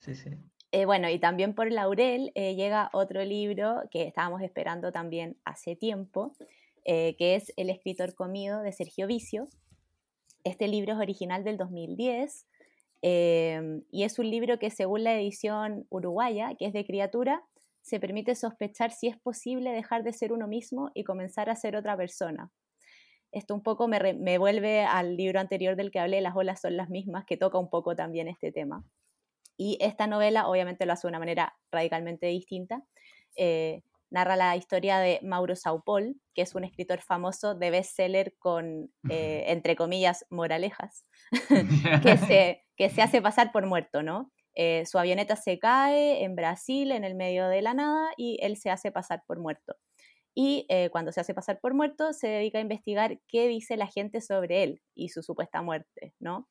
[0.00, 0.30] sí, sí.
[0.76, 5.74] Eh, bueno, y también por Laurel eh, llega otro libro que estábamos esperando también hace
[5.74, 6.36] tiempo,
[6.84, 9.48] eh, que es El escritor comido de Sergio Vicio.
[10.44, 12.46] Este libro es original del 2010
[13.00, 17.42] eh, y es un libro que según la edición uruguaya, que es de criatura,
[17.80, 21.74] se permite sospechar si es posible dejar de ser uno mismo y comenzar a ser
[21.74, 22.50] otra persona.
[23.32, 26.76] Esto un poco me, me vuelve al libro anterior del que hablé, Las olas son
[26.76, 28.84] las mismas, que toca un poco también este tema.
[29.56, 32.82] Y esta novela obviamente lo hace de una manera radicalmente distinta.
[33.36, 38.90] Eh, narra la historia de Mauro Saupol, que es un escritor famoso de bestseller con,
[39.10, 41.04] eh, entre comillas, moralejas,
[42.02, 44.30] que se, que se hace pasar por muerto, ¿no?
[44.54, 48.56] Eh, su avioneta se cae en Brasil, en el medio de la nada, y él
[48.56, 49.76] se hace pasar por muerto.
[50.34, 53.86] Y eh, cuando se hace pasar por muerto, se dedica a investigar qué dice la
[53.86, 56.48] gente sobre él y su supuesta muerte, ¿no?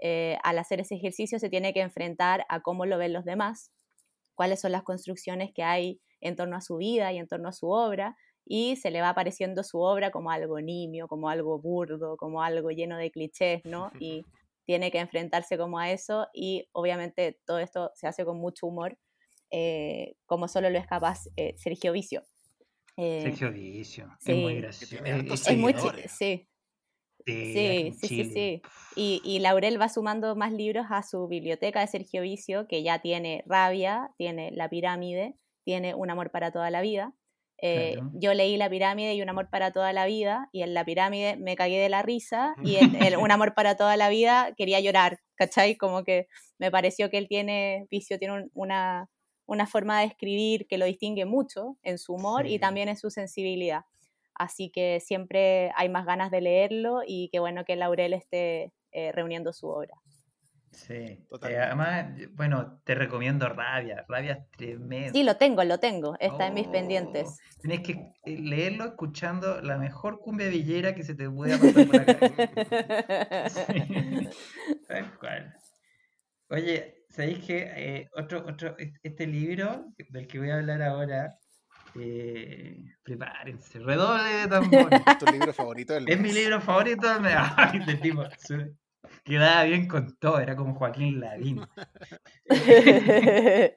[0.00, 3.72] Eh, al hacer ese ejercicio se tiene que enfrentar a cómo lo ven los demás,
[4.34, 7.52] cuáles son las construcciones que hay en torno a su vida y en torno a
[7.52, 12.16] su obra, y se le va apareciendo su obra como algo nimio, como algo burdo,
[12.16, 13.90] como algo lleno de clichés, ¿no?
[14.00, 14.24] Y
[14.66, 18.98] tiene que enfrentarse como a eso, y obviamente todo esto se hace con mucho humor,
[19.50, 22.22] eh, como solo lo es capaz eh, Sergio Vicio.
[22.96, 24.96] Eh, Sergio Vicio, es muy gracioso.
[25.04, 26.12] es muy chi- seguidores.
[26.12, 26.48] sí,
[27.26, 28.62] sí, Sí, sí, sí.
[28.94, 33.00] Y, y Laurel va sumando más libros a su biblioteca de Sergio Vicio, que ya
[33.00, 37.14] tiene Rabia, tiene La Pirámide, tiene Un amor para toda la vida.
[37.58, 38.10] Eh, Claro.
[38.14, 41.36] Yo leí La Pirámide y Un amor para toda la vida, y en La Pirámide
[41.36, 45.20] me cagué de la risa, y en, Un amor para toda la vida quería llorar,
[45.36, 45.76] ¿cachai?
[45.76, 49.08] Como que me pareció que él tiene, Vicio tiene un- una,
[49.46, 53.10] una forma de escribir que lo distingue mucho en su humor y también en su
[53.10, 53.82] sensibilidad.
[54.38, 59.12] Así que siempre hay más ganas de leerlo y qué bueno que Laurel esté eh,
[59.12, 59.94] reuniendo su obra.
[60.72, 60.92] Sí.
[60.94, 61.64] Eh, Totalmente.
[61.64, 64.04] además, bueno, te recomiendo Rabia.
[64.08, 65.12] Rabia es tremendo.
[65.12, 67.38] Sí, lo tengo, lo tengo, está en mis Oh, pendientes.
[67.62, 71.96] Tienes que eh, leerlo escuchando la mejor cumbia villera que se te pueda pasar por
[71.96, 73.48] la cabeza.
[73.48, 74.28] Sí,
[74.88, 75.54] tal cual.
[76.50, 81.38] Oye, ¿sabéis que eh, otro, otro, est- este libro del que voy a hablar ahora,
[82.00, 85.02] eh, prepárense, redoble de tambores.
[85.06, 86.34] Es tu libro favorito del Es mi mes.
[86.34, 87.20] libro favorito.
[87.20, 88.76] me- Ay, de tipo, su-
[89.24, 91.60] quedaba bien con todo, era como Joaquín Lavín.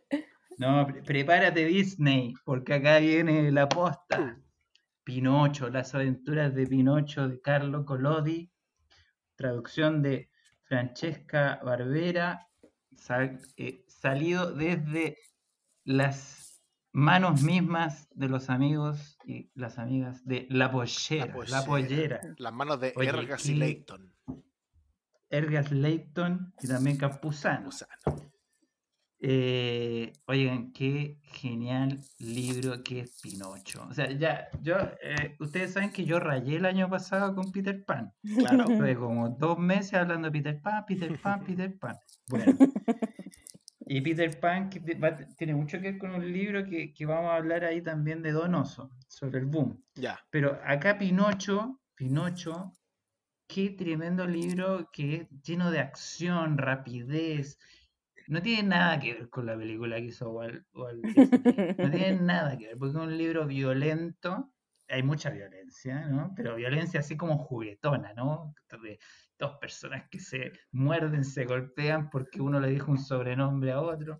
[0.57, 4.37] No, pre- prepárate Disney, porque acá viene la posta.
[5.05, 8.51] Pinocho, las aventuras de Pinocho de Carlo Collodi,
[9.37, 10.29] traducción de
[10.63, 12.45] Francesca Barbera,
[12.97, 15.17] sal- eh, salido desde
[15.85, 16.17] las
[16.91, 21.27] manos mismas de los amigos y las amigas de La Pollera.
[21.27, 21.65] La Pollera.
[21.65, 22.21] Pollera.
[22.37, 24.13] Las manos de Oye, Ergas y Leighton.
[25.29, 27.65] Ergas Leighton y también Campuzano.
[27.65, 28.29] Gusano.
[29.21, 33.85] Eh, oigan, qué genial libro que es Pinocho.
[33.89, 37.83] O sea, ya, yo, eh, ustedes saben que yo rayé el año pasado con Peter
[37.83, 38.13] Pan.
[38.37, 38.63] Claro.
[38.63, 41.97] Tuve como dos meses hablando de Peter Pan, Peter Pan, Peter Pan.
[42.29, 42.53] Bueno,
[43.91, 44.69] Y Peter Pan
[45.35, 48.91] tiene mucho que ver con un libro que, vamos a hablar ahí también de Donoso,
[49.07, 49.83] sobre el boom.
[49.95, 50.19] Ya.
[50.29, 52.71] Pero acá Pinocho, Pinocho,
[53.47, 57.57] qué tremendo libro que es lleno de acción, rapidez.
[58.27, 60.63] No tiene nada que ver con la película que hizo Walt,
[61.01, 61.27] Disney.
[61.79, 64.53] No tiene nada que ver, porque es un libro violento.
[64.89, 66.33] Hay mucha violencia, ¿no?
[66.35, 68.53] Pero violencia así como juguetona, ¿no?
[69.37, 74.19] dos personas que se muerden, se golpean porque uno le dijo un sobrenombre a otro.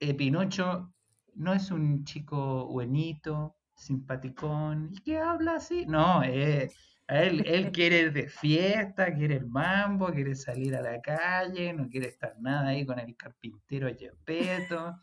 [0.00, 0.92] Eh, Pinocho
[1.34, 5.86] no es un chico buenito, simpaticón, y que habla así.
[5.86, 6.72] No, eh,
[7.06, 12.08] él, él quiere de fiesta, quiere el mambo, quiere salir a la calle, no quiere
[12.08, 14.98] estar nada ahí con el carpintero Yepeto.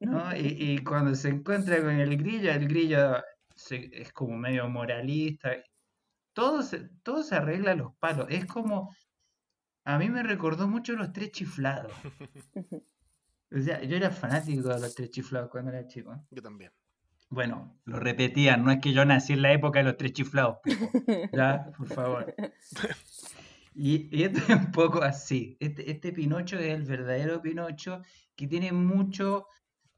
[0.00, 0.34] ¿no?
[0.36, 3.22] Y, cuando se encuentra con el grillo, el grillo
[3.70, 5.52] es como medio moralista
[6.32, 8.26] todo se, todo se arregla a los palos.
[8.30, 8.94] Es como,
[9.84, 11.92] a mí me recordó mucho los tres chiflados.
[13.52, 16.24] O sea, yo era fanático de los tres chiflados cuando era chico.
[16.30, 16.72] Yo también.
[17.28, 20.58] Bueno, lo repetían, no es que yo nací en la época de los tres chiflados.
[21.32, 22.34] ya, por favor.
[23.72, 25.56] Y, y, esto es un poco así.
[25.60, 28.02] Este, este Pinocho es el verdadero Pinocho
[28.34, 29.46] que tiene mucho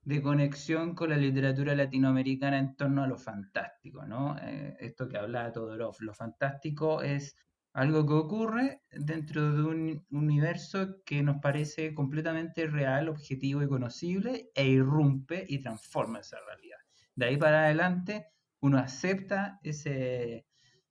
[0.05, 4.37] de conexión con la literatura latinoamericana en torno a lo fantástico, ¿no?
[4.43, 7.37] Eh, esto que hablaba Todorov, lo fantástico es
[7.73, 14.51] algo que ocurre dentro de un universo que nos parece completamente real, objetivo y conocible,
[14.55, 16.79] e irrumpe y transforma esa realidad.
[17.15, 18.27] De ahí para adelante,
[18.61, 20.47] uno acepta ese,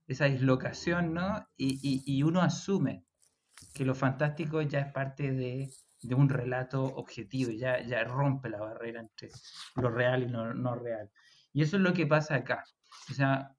[0.07, 1.45] esa dislocación, ¿no?
[1.57, 3.05] Y, y uno asume
[3.73, 5.69] que lo fantástico ya es parte de
[6.01, 9.29] de un relato objetivo, ya, ya rompe la barrera entre
[9.75, 11.09] lo real y lo no real.
[11.53, 12.63] Y eso es lo que pasa acá.
[13.09, 13.55] O sea,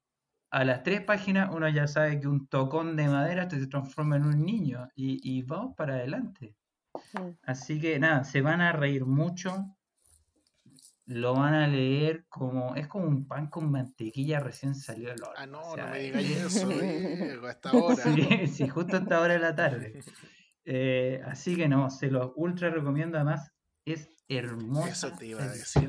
[0.51, 4.27] a las tres páginas uno ya sabe que un tocón de madera se transforma en
[4.27, 6.57] un niño y, y vamos para adelante.
[7.43, 9.77] Así que nada, se van a reír mucho,
[11.07, 15.35] lo van a leer como, es como un pan con mantequilla recién salió del horno.
[15.37, 17.97] Ah, no, no me digas eso, Diego, hasta ahora.
[17.97, 20.01] Sí, sí, justo hasta ahora de la tarde.
[20.65, 23.17] Eh, así que no, se los ultra recomiendo.
[23.17, 23.53] Además,
[23.85, 25.09] es hermosa.
[25.09, 25.89] Eso te iba a decir.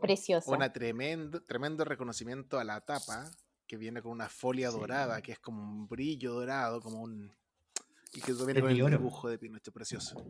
[0.00, 0.50] Preciosa.
[0.50, 3.30] Un tremendo, tremendo reconocimiento a la tapa,
[3.66, 7.32] que viene con una folia dorada, que es como un brillo dorado, como un.
[8.12, 10.24] Y que viene con el dibujo de Pinocho, precioso.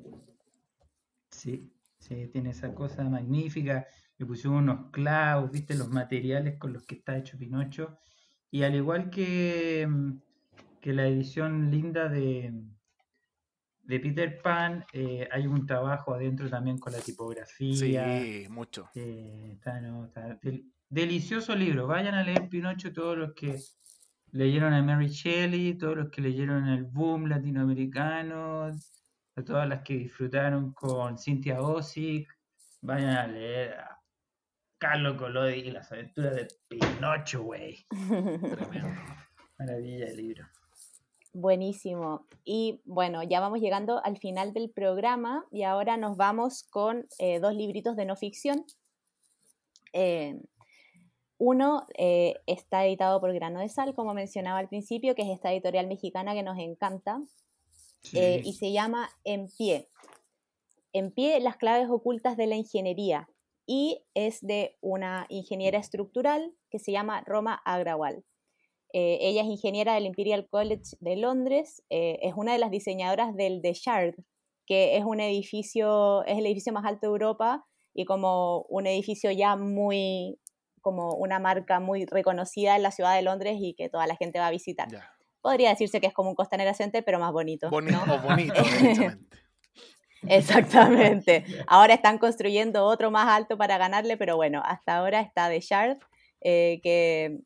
[1.31, 3.87] Sí, sí, tiene esa cosa magnífica.
[4.19, 7.99] Le pusieron unos clavos, viste, los materiales con los que está hecho Pinocho.
[8.51, 9.89] Y al igual que,
[10.81, 12.53] que la edición linda de,
[13.91, 17.75] de Peter Pan eh, hay un trabajo adentro también con la tipografía.
[17.75, 18.89] Sí, mucho.
[18.95, 19.59] Eh,
[20.89, 21.89] delicioso libro.
[21.89, 23.59] Vayan a leer Pinocho todos los que
[24.31, 28.67] leyeron a Mary Shelley, todos los que leyeron el boom latinoamericano,
[29.35, 32.29] a todas las que disfrutaron con Cynthia Ozick.
[32.83, 34.01] Vayan a leer a
[34.79, 37.85] Carlos Collodi y las aventuras de Pinocho, güey.
[39.59, 40.47] Maravilla el libro.
[41.33, 42.27] Buenísimo.
[42.45, 47.39] Y bueno, ya vamos llegando al final del programa y ahora nos vamos con eh,
[47.39, 48.65] dos libritos de no ficción.
[49.93, 50.41] Eh,
[51.39, 55.53] uno eh, está editado por Grano de Sal, como mencionaba al principio, que es esta
[55.53, 57.23] editorial mexicana que nos encanta,
[58.13, 59.89] y se llama En pie.
[60.93, 63.29] En pie, las claves ocultas de la ingeniería,
[63.67, 68.25] y es de una ingeniera estructural que se llama Roma Agrawal.
[68.93, 73.37] Eh, ella es ingeniera del Imperial College de Londres, eh, es una de las diseñadoras
[73.37, 74.15] del The Shard,
[74.67, 79.31] que es un edificio, es el edificio más alto de Europa y como un edificio
[79.31, 80.39] ya muy,
[80.81, 84.39] como una marca muy reconocida en la ciudad de Londres y que toda la gente
[84.39, 84.89] va a visitar.
[85.41, 87.71] Podría decirse que es como un costanera Center, pero más bonito.
[87.71, 88.55] Bonito, bonito,
[90.23, 91.45] Exactamente.
[91.67, 95.99] Ahora están construyendo otro más alto para ganarle, pero bueno, hasta ahora está The Shard,
[96.43, 97.41] eh, que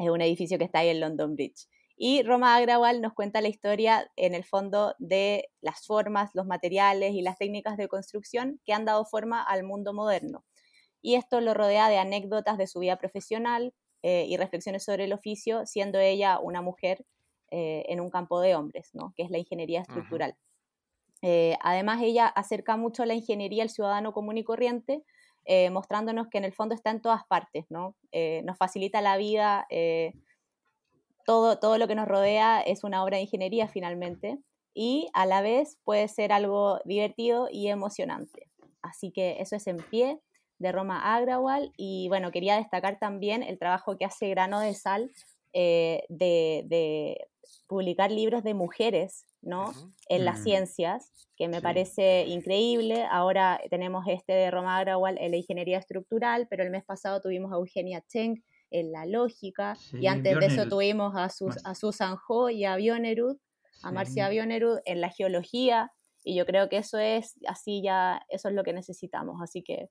[0.00, 1.68] es un edificio que está ahí en London Bridge.
[1.96, 7.12] Y Roma Agrawal nos cuenta la historia, en el fondo, de las formas, los materiales
[7.14, 10.44] y las técnicas de construcción que han dado forma al mundo moderno.
[11.02, 15.12] Y esto lo rodea de anécdotas de su vida profesional eh, y reflexiones sobre el
[15.12, 17.04] oficio, siendo ella una mujer
[17.50, 19.12] eh, en un campo de hombres, ¿no?
[19.14, 20.36] que es la ingeniería estructural.
[21.20, 25.04] Eh, además, ella acerca mucho la ingeniería al ciudadano común y corriente,
[25.52, 27.96] eh, mostrándonos que en el fondo está en todas partes, ¿no?
[28.12, 30.12] Eh, nos facilita la vida, eh,
[31.26, 34.38] todo, todo lo que nos rodea es una obra de ingeniería finalmente,
[34.74, 38.46] y a la vez puede ser algo divertido y emocionante.
[38.80, 40.20] Así que eso es en pie
[40.60, 45.10] de Roma Agrawal, y bueno, quería destacar también el trabajo que hace Grano de Sal
[45.52, 47.26] de, de
[47.66, 49.72] publicar libros de mujeres ¿no?
[50.08, 50.42] En las mm.
[50.42, 53.06] ciencias, que me parece increíble.
[53.10, 57.52] Ahora tenemos este de Roma Agrawal en la ingeniería estructural, pero el mes pasado tuvimos
[57.52, 62.50] a Eugenia Cheng en la lógica, y antes de eso tuvimos a, a Susan Ho
[62.50, 63.36] y a Bionerud,
[63.82, 65.90] a Marcia Bionerud en la geología,
[66.22, 69.88] y yo creo que eso es así ya, eso es lo que necesitamos, así que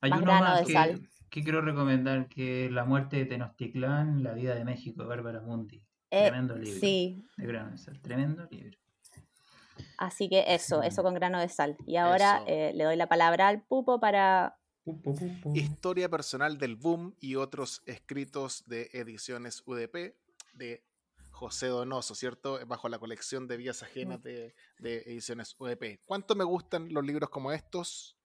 [0.00, 1.08] Hay más grano de que, sal.
[1.28, 5.82] que quiero recomendar, que La muerte de Tenochtitlán, La vida de México, Bárbara Mundi.
[6.10, 6.80] Eh, tremendo libro.
[6.80, 7.24] Sí.
[7.36, 8.78] De de sal, tremendo libro.
[9.98, 11.76] Así que eso, eso con grano de sal.
[11.86, 14.58] Y ahora eh, le doy la palabra al Pupo para...
[15.54, 20.16] Historia personal del boom y otros escritos de ediciones UDP
[20.54, 20.82] de
[21.30, 22.58] José Donoso, ¿cierto?
[22.66, 26.00] Bajo la colección de vías ajenas de, ediciones UDP.
[26.04, 28.16] ¿Cuánto me gustan los libros como estos?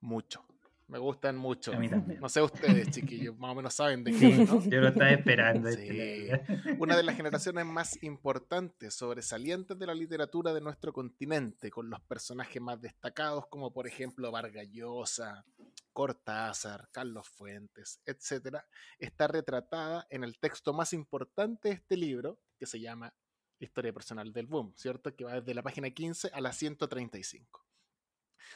[0.00, 0.44] Mucho.
[0.90, 1.72] Me gustan mucho.
[2.20, 4.44] No sé ustedes, chiquillos, más o menos saben de qué.
[4.44, 4.60] ¿no?
[4.68, 5.68] Yo lo estaba esperando.
[5.68, 6.42] Este
[6.80, 12.00] Una de las generaciones más importantes, sobresalientes de la literatura de nuestro continente, con los
[12.00, 15.44] personajes más destacados, como por ejemplo Vargas Llosa,
[15.92, 18.56] Cortázar, Carlos Fuentes, etc.,
[18.98, 23.14] está retratada en el texto más importante de este libro, que se llama
[23.60, 25.14] Historia Personal del Boom, ¿cierto?
[25.14, 27.69] Que va desde la página 15 a la 135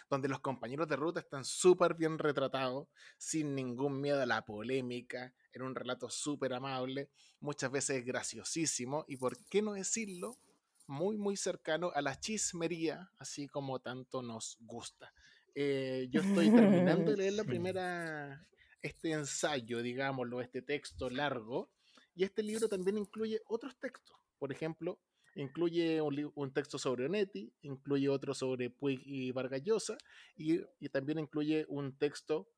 [0.08, 5.32] donde los compañeros de ruta están súper bien retratados, sin ningún miedo a la polémica,
[5.52, 7.10] en un relato súper amable,
[7.40, 10.38] muchas veces graciosísimo y, por qué no decirlo,
[10.86, 15.12] muy, muy cercano a la chismería, así como tanto nos gusta.
[15.54, 18.46] Eh, yo estoy terminando de leer la primera,
[18.82, 21.70] este ensayo, digámoslo, este texto largo,
[22.14, 24.16] y este libro también incluye otros textos.
[24.38, 25.00] Por ejemplo,
[25.34, 29.96] incluye un, texto sobre Onetti, incluye otro sobre Puig y Vargas Llosa,
[30.36, 30.60] y,
[30.90, 32.48] también incluye un texto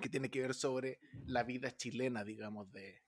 [0.00, 3.02] que tiene que ver sobre la vida chilena, digamos, de,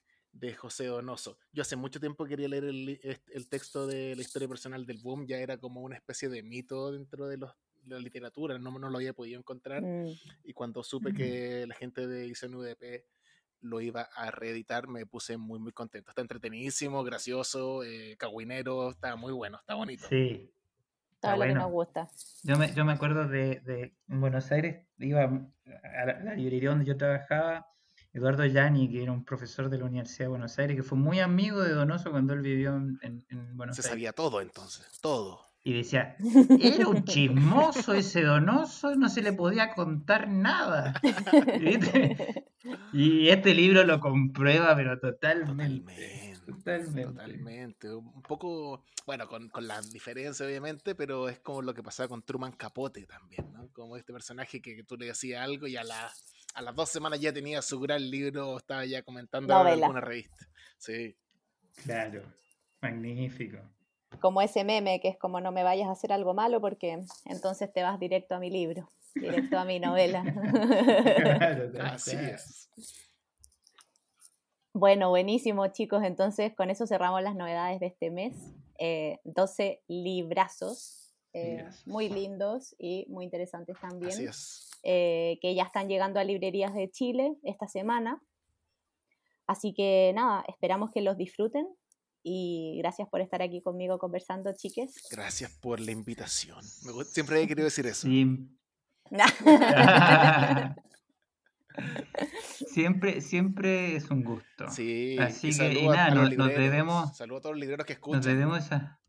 [0.57, 1.39] José Donoso.
[1.53, 5.39] Yo hace mucho tiempo quería leer el, texto de la historia personal del boom, ya
[5.39, 7.53] era como una especie de mito dentro de, los,
[7.87, 9.83] la literatura, no, no lo había podido encontrar.
[9.83, 10.09] Mm.
[10.45, 13.05] Y cuando supe que la gente de ICNUDP
[13.61, 16.11] lo iba a reeditar, me puse muy, muy contento.
[16.11, 20.07] Está entretenidísimo, gracioso, eh, cagüinero, está muy bueno, está bonito.
[20.09, 20.51] Sí.
[21.21, 22.09] Todo lo que nos gusta.
[22.45, 26.87] Yo me, yo me acuerdo de, de en Buenos Aires, iba a la, librería donde
[26.87, 27.67] yo trabajaba,
[28.13, 31.21] Eduardo Yani, que era un profesor de la Universidad de Buenos Aires, que fue muy
[31.21, 33.85] amigo de Donoso cuando él vivió en, en, Buenos Se Aires.
[33.85, 35.50] Se sabía todo entonces, todo.
[35.63, 36.17] Y decía,
[36.61, 40.95] era un chismoso ese donoso, no se le podía contar nada.
[42.93, 46.37] Y este libro lo comprueba, pero totalmente.
[46.45, 47.05] Totalmente.
[47.05, 47.95] Totalmente.
[47.95, 52.23] Un poco, bueno, con, con la diferencia obviamente, pero es como lo que pasaba con
[52.23, 53.69] Truman Capote también, ¿no?
[53.73, 56.13] Como este personaje que, tú le decías algo y a, la,
[56.55, 60.47] a las dos semanas ya tenía su gran libro, estaba ya comentando en alguna revista.
[60.77, 61.17] Sí.
[61.83, 62.23] Claro,
[62.83, 63.59] magnífico
[64.19, 67.73] como ese meme que es como no me vayas a hacer algo malo porque entonces
[67.73, 70.25] te vas directo a mi libro, directo a mi novela.
[71.93, 72.69] Así es.
[74.73, 78.35] Bueno, buenísimo chicos, entonces con eso cerramos las novedades de este mes.
[79.25, 84.71] 12 eh, librazos, eh, muy lindos y muy interesantes también, Así es.
[84.83, 88.23] Eh, que ya están llegando a librerías de Chile esta semana.
[89.47, 91.67] Así que nada, esperamos que los disfruten
[92.23, 94.95] y gracias por estar aquí conmigo conversando, chiques.
[95.11, 96.63] Gracias por la invitación.
[96.63, 98.09] Siempre he querido decir eso.
[102.67, 104.69] siempre, siempre es un gusto.
[104.71, 107.17] Sí, así que nada, nos, debemos.
[107.17, 108.19] Saludos a todos los libreros que escuchan.
[108.19, 109.01] Nos debemos esa.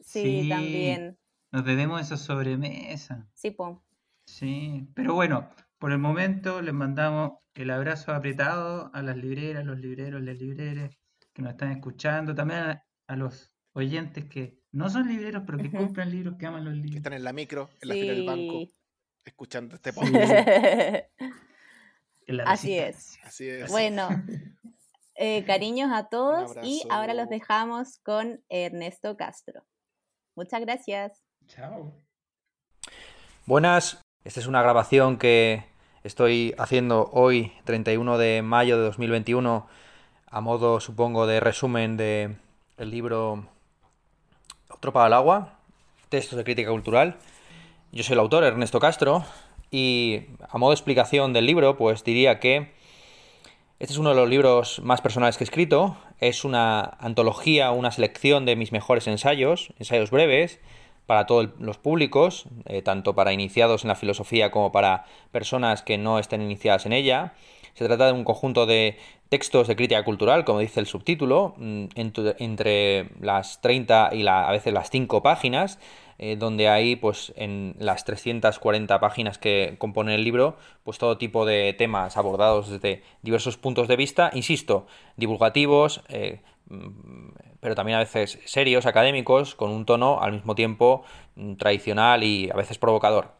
[0.00, 1.18] Sí, también.
[1.52, 3.28] Nos debemos esa sobremesa.
[3.34, 3.84] Sí, po.
[4.24, 9.78] Sí, pero bueno, por el momento les mandamos el abrazo apretado a las libreras, los
[9.78, 10.96] libreros, las libreras
[11.40, 12.60] que nos están escuchando, también
[13.06, 16.92] a, los oyentes que no son libreros, pero que compran libros, que aman los libros.
[16.92, 18.72] Que están en la micro, en la fila del banco,
[19.24, 20.20] escuchando este podcast.
[22.44, 23.18] Así es.
[23.24, 23.70] Así es.
[23.70, 24.08] Bueno,
[25.14, 29.64] eh, cariños a todos y ahora los dejamos con Ernesto Castro.
[30.36, 31.24] Muchas gracias.
[31.46, 31.92] Chao.
[33.46, 35.64] Buenas, esta es una grabación que
[36.04, 39.66] estoy haciendo hoy, 31 de mayo de 2021
[40.30, 42.36] a modo, supongo, de resumen de
[42.78, 43.46] el libro
[44.68, 45.58] Otro para el agua,
[46.08, 47.16] textos de crítica cultural.
[47.90, 49.24] Yo soy el autor, Ernesto Castro,
[49.72, 52.72] y a modo de explicación del libro, pues diría que
[53.80, 55.96] este es uno de los libros más personales que he escrito.
[56.20, 60.60] Es una antología, una selección de mis mejores ensayos, ensayos breves,
[61.06, 65.98] para todos los públicos, eh, tanto para iniciados en la filosofía como para personas que
[65.98, 67.34] no estén iniciadas en ella
[67.74, 68.98] Se trata de un conjunto de
[69.28, 74.72] textos de crítica cultural, como dice el subtítulo, mm, entre las 30 y a veces
[74.72, 75.78] las 5 páginas,
[76.22, 81.46] eh, donde hay, pues, en las 340 páginas que componen el libro, pues todo tipo
[81.46, 88.00] de temas abordados desde diversos puntos de vista, insisto, divulgativos, eh, mm, pero también a
[88.00, 91.04] veces serios, académicos, con un tono al mismo tiempo
[91.36, 93.32] mm, tradicional y a veces provocador.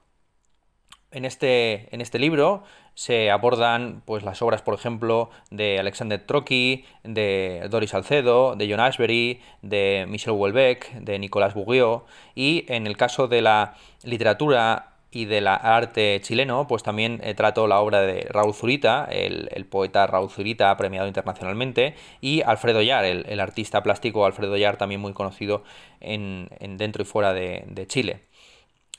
[1.11, 2.63] En este, en este libro
[2.95, 8.81] se abordan pues, las obras, por ejemplo, de Alexander Trocky, de Doris Salcedo, de John
[8.81, 15.25] Ashbery, de Michel Houellebecq, de Nicolas Bouguiot, y en el caso de la literatura y
[15.25, 20.31] del arte chileno, pues también eh, trato la obra de Raúl Zurita, el, poeta Raúl
[20.31, 25.65] Zurita, premiado internacionalmente, y Alfredo Yar, el, artista plástico Alfredo Yar, también muy conocido
[26.01, 28.30] en, dentro y fuera de Chile.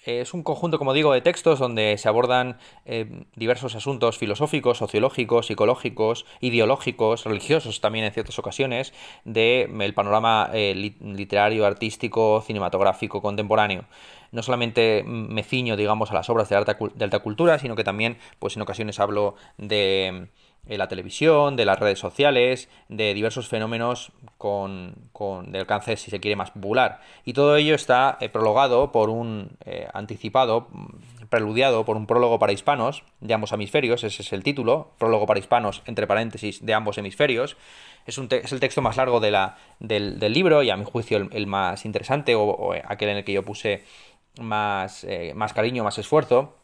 [0.04, 5.46] Es un conjunto, como digo, de textos donde se abordan eh, diversos asuntos filosóficos, sociológicos,
[5.46, 8.94] psicológicos, ideológicos, religiosos también en ciertas ocasiones,
[9.26, 13.86] del panorama eh, literario, artístico, cinematográfico contemporáneo.
[14.32, 17.84] No solamente me ciño, digamos, a las obras de alta, de alta cultura, sino que
[17.84, 20.30] también, pues en ocasiones hablo de
[20.68, 26.20] la televisión, de las redes sociales, de diversos fenómenos con, con, de alcance, si se
[26.20, 27.02] quiere, más popular.
[27.26, 30.68] Y todo ello está eh, prologado por un eh, anticipado,
[31.30, 35.40] preludiado por un prólogo para hispanos de ambos hemisferios, ese es el título, prólogo para
[35.40, 37.58] hispanos, entre paréntesis, de ambos hemisferios.
[38.06, 41.30] Es, un es el texto más largo de la, del, libro y a mi juicio
[41.32, 43.84] el, más interesante o, aquel en el que yo puse
[44.40, 46.61] más, eh, más cariño, más esfuerzo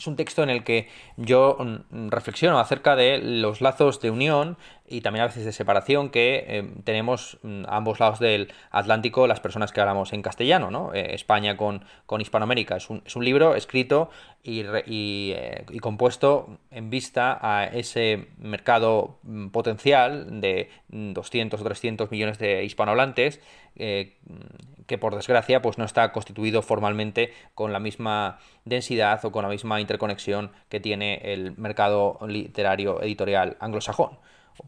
[0.00, 0.88] es un texto en el que
[1.18, 4.56] yo mm, reflexiono acerca de los lazos de unión
[4.90, 9.26] y también a veces de separación que eh, tenemos mm, a ambos lados del Atlántico
[9.26, 10.92] las personas que hablamos en castellano, ¿no?
[10.92, 12.76] Eh, España con, con Hispanoamérica.
[12.76, 14.10] Es un, es un, libro escrito
[14.42, 22.10] y, eh, y, compuesto en vista a ese mercado mm, potencial de 200 o 300
[22.10, 23.40] millones de hispanohablantes
[23.76, 29.48] que por desgracia pues no está constituido formalmente con la misma densidad o con la
[29.48, 34.18] misma interconexión que tiene el mercado literario editorial anglosajón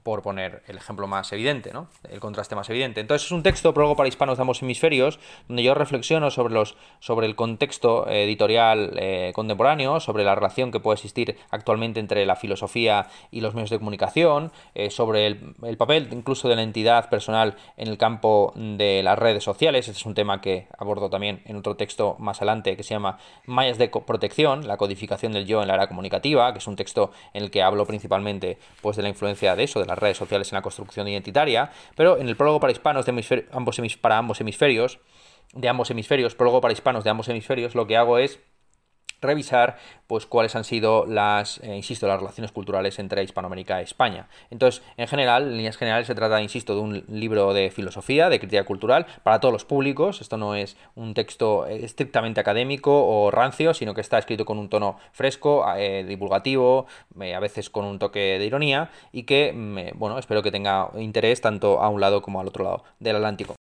[0.02, 1.88] por poner el ejemplo más evidente, ¿no?
[2.08, 3.00] El contraste más evidente.
[3.00, 5.18] Entonces es un texto, prólogo para hispanos de ambos hemisferios,
[5.48, 10.80] donde yo reflexiono sobre, los, sobre el contexto editorial eh, contemporáneo, sobre la relación que
[10.80, 16.08] puede existir actualmente entre la filosofía y los medios de comunicación, eh, sobre el, papel
[16.12, 19.88] incluso de la entidad personal en el campo de las redes sociales.
[19.88, 23.18] Este es un tema que abordo también en otro texto más adelante que se llama
[23.46, 27.10] Mallas de protección, la codificación del yo en la era comunicativa, que es un texto
[27.34, 30.50] en el que hablo principalmente pues, de la influencia de eso, de las redes sociales
[30.52, 35.00] en la construcción identitaria, pero en el prólogo para hispanos de ambos para ambos hemisferios,
[35.52, 38.40] de ambos hemisferios, prólogo para hispanos de ambos hemisferios, lo que hago es
[39.22, 44.28] revisar pues cuáles han sido las, eh, insisto, las relaciones culturales entre Hispanoamérica y España.
[44.50, 48.38] Entonces, en general, en líneas generales se trata, insisto, de un libro de filosofía, de
[48.38, 50.20] crítica cultural, para todos los públicos.
[50.20, 54.68] Esto no es un texto estrictamente académico o rancio, sino que está escrito con un
[54.68, 56.86] tono fresco, eh, divulgativo,
[57.20, 60.90] eh, a veces con un toque de ironía, y que, mm, bueno, espero que tenga
[60.98, 63.61] interés tanto a un lado como al otro lado del Atlántico.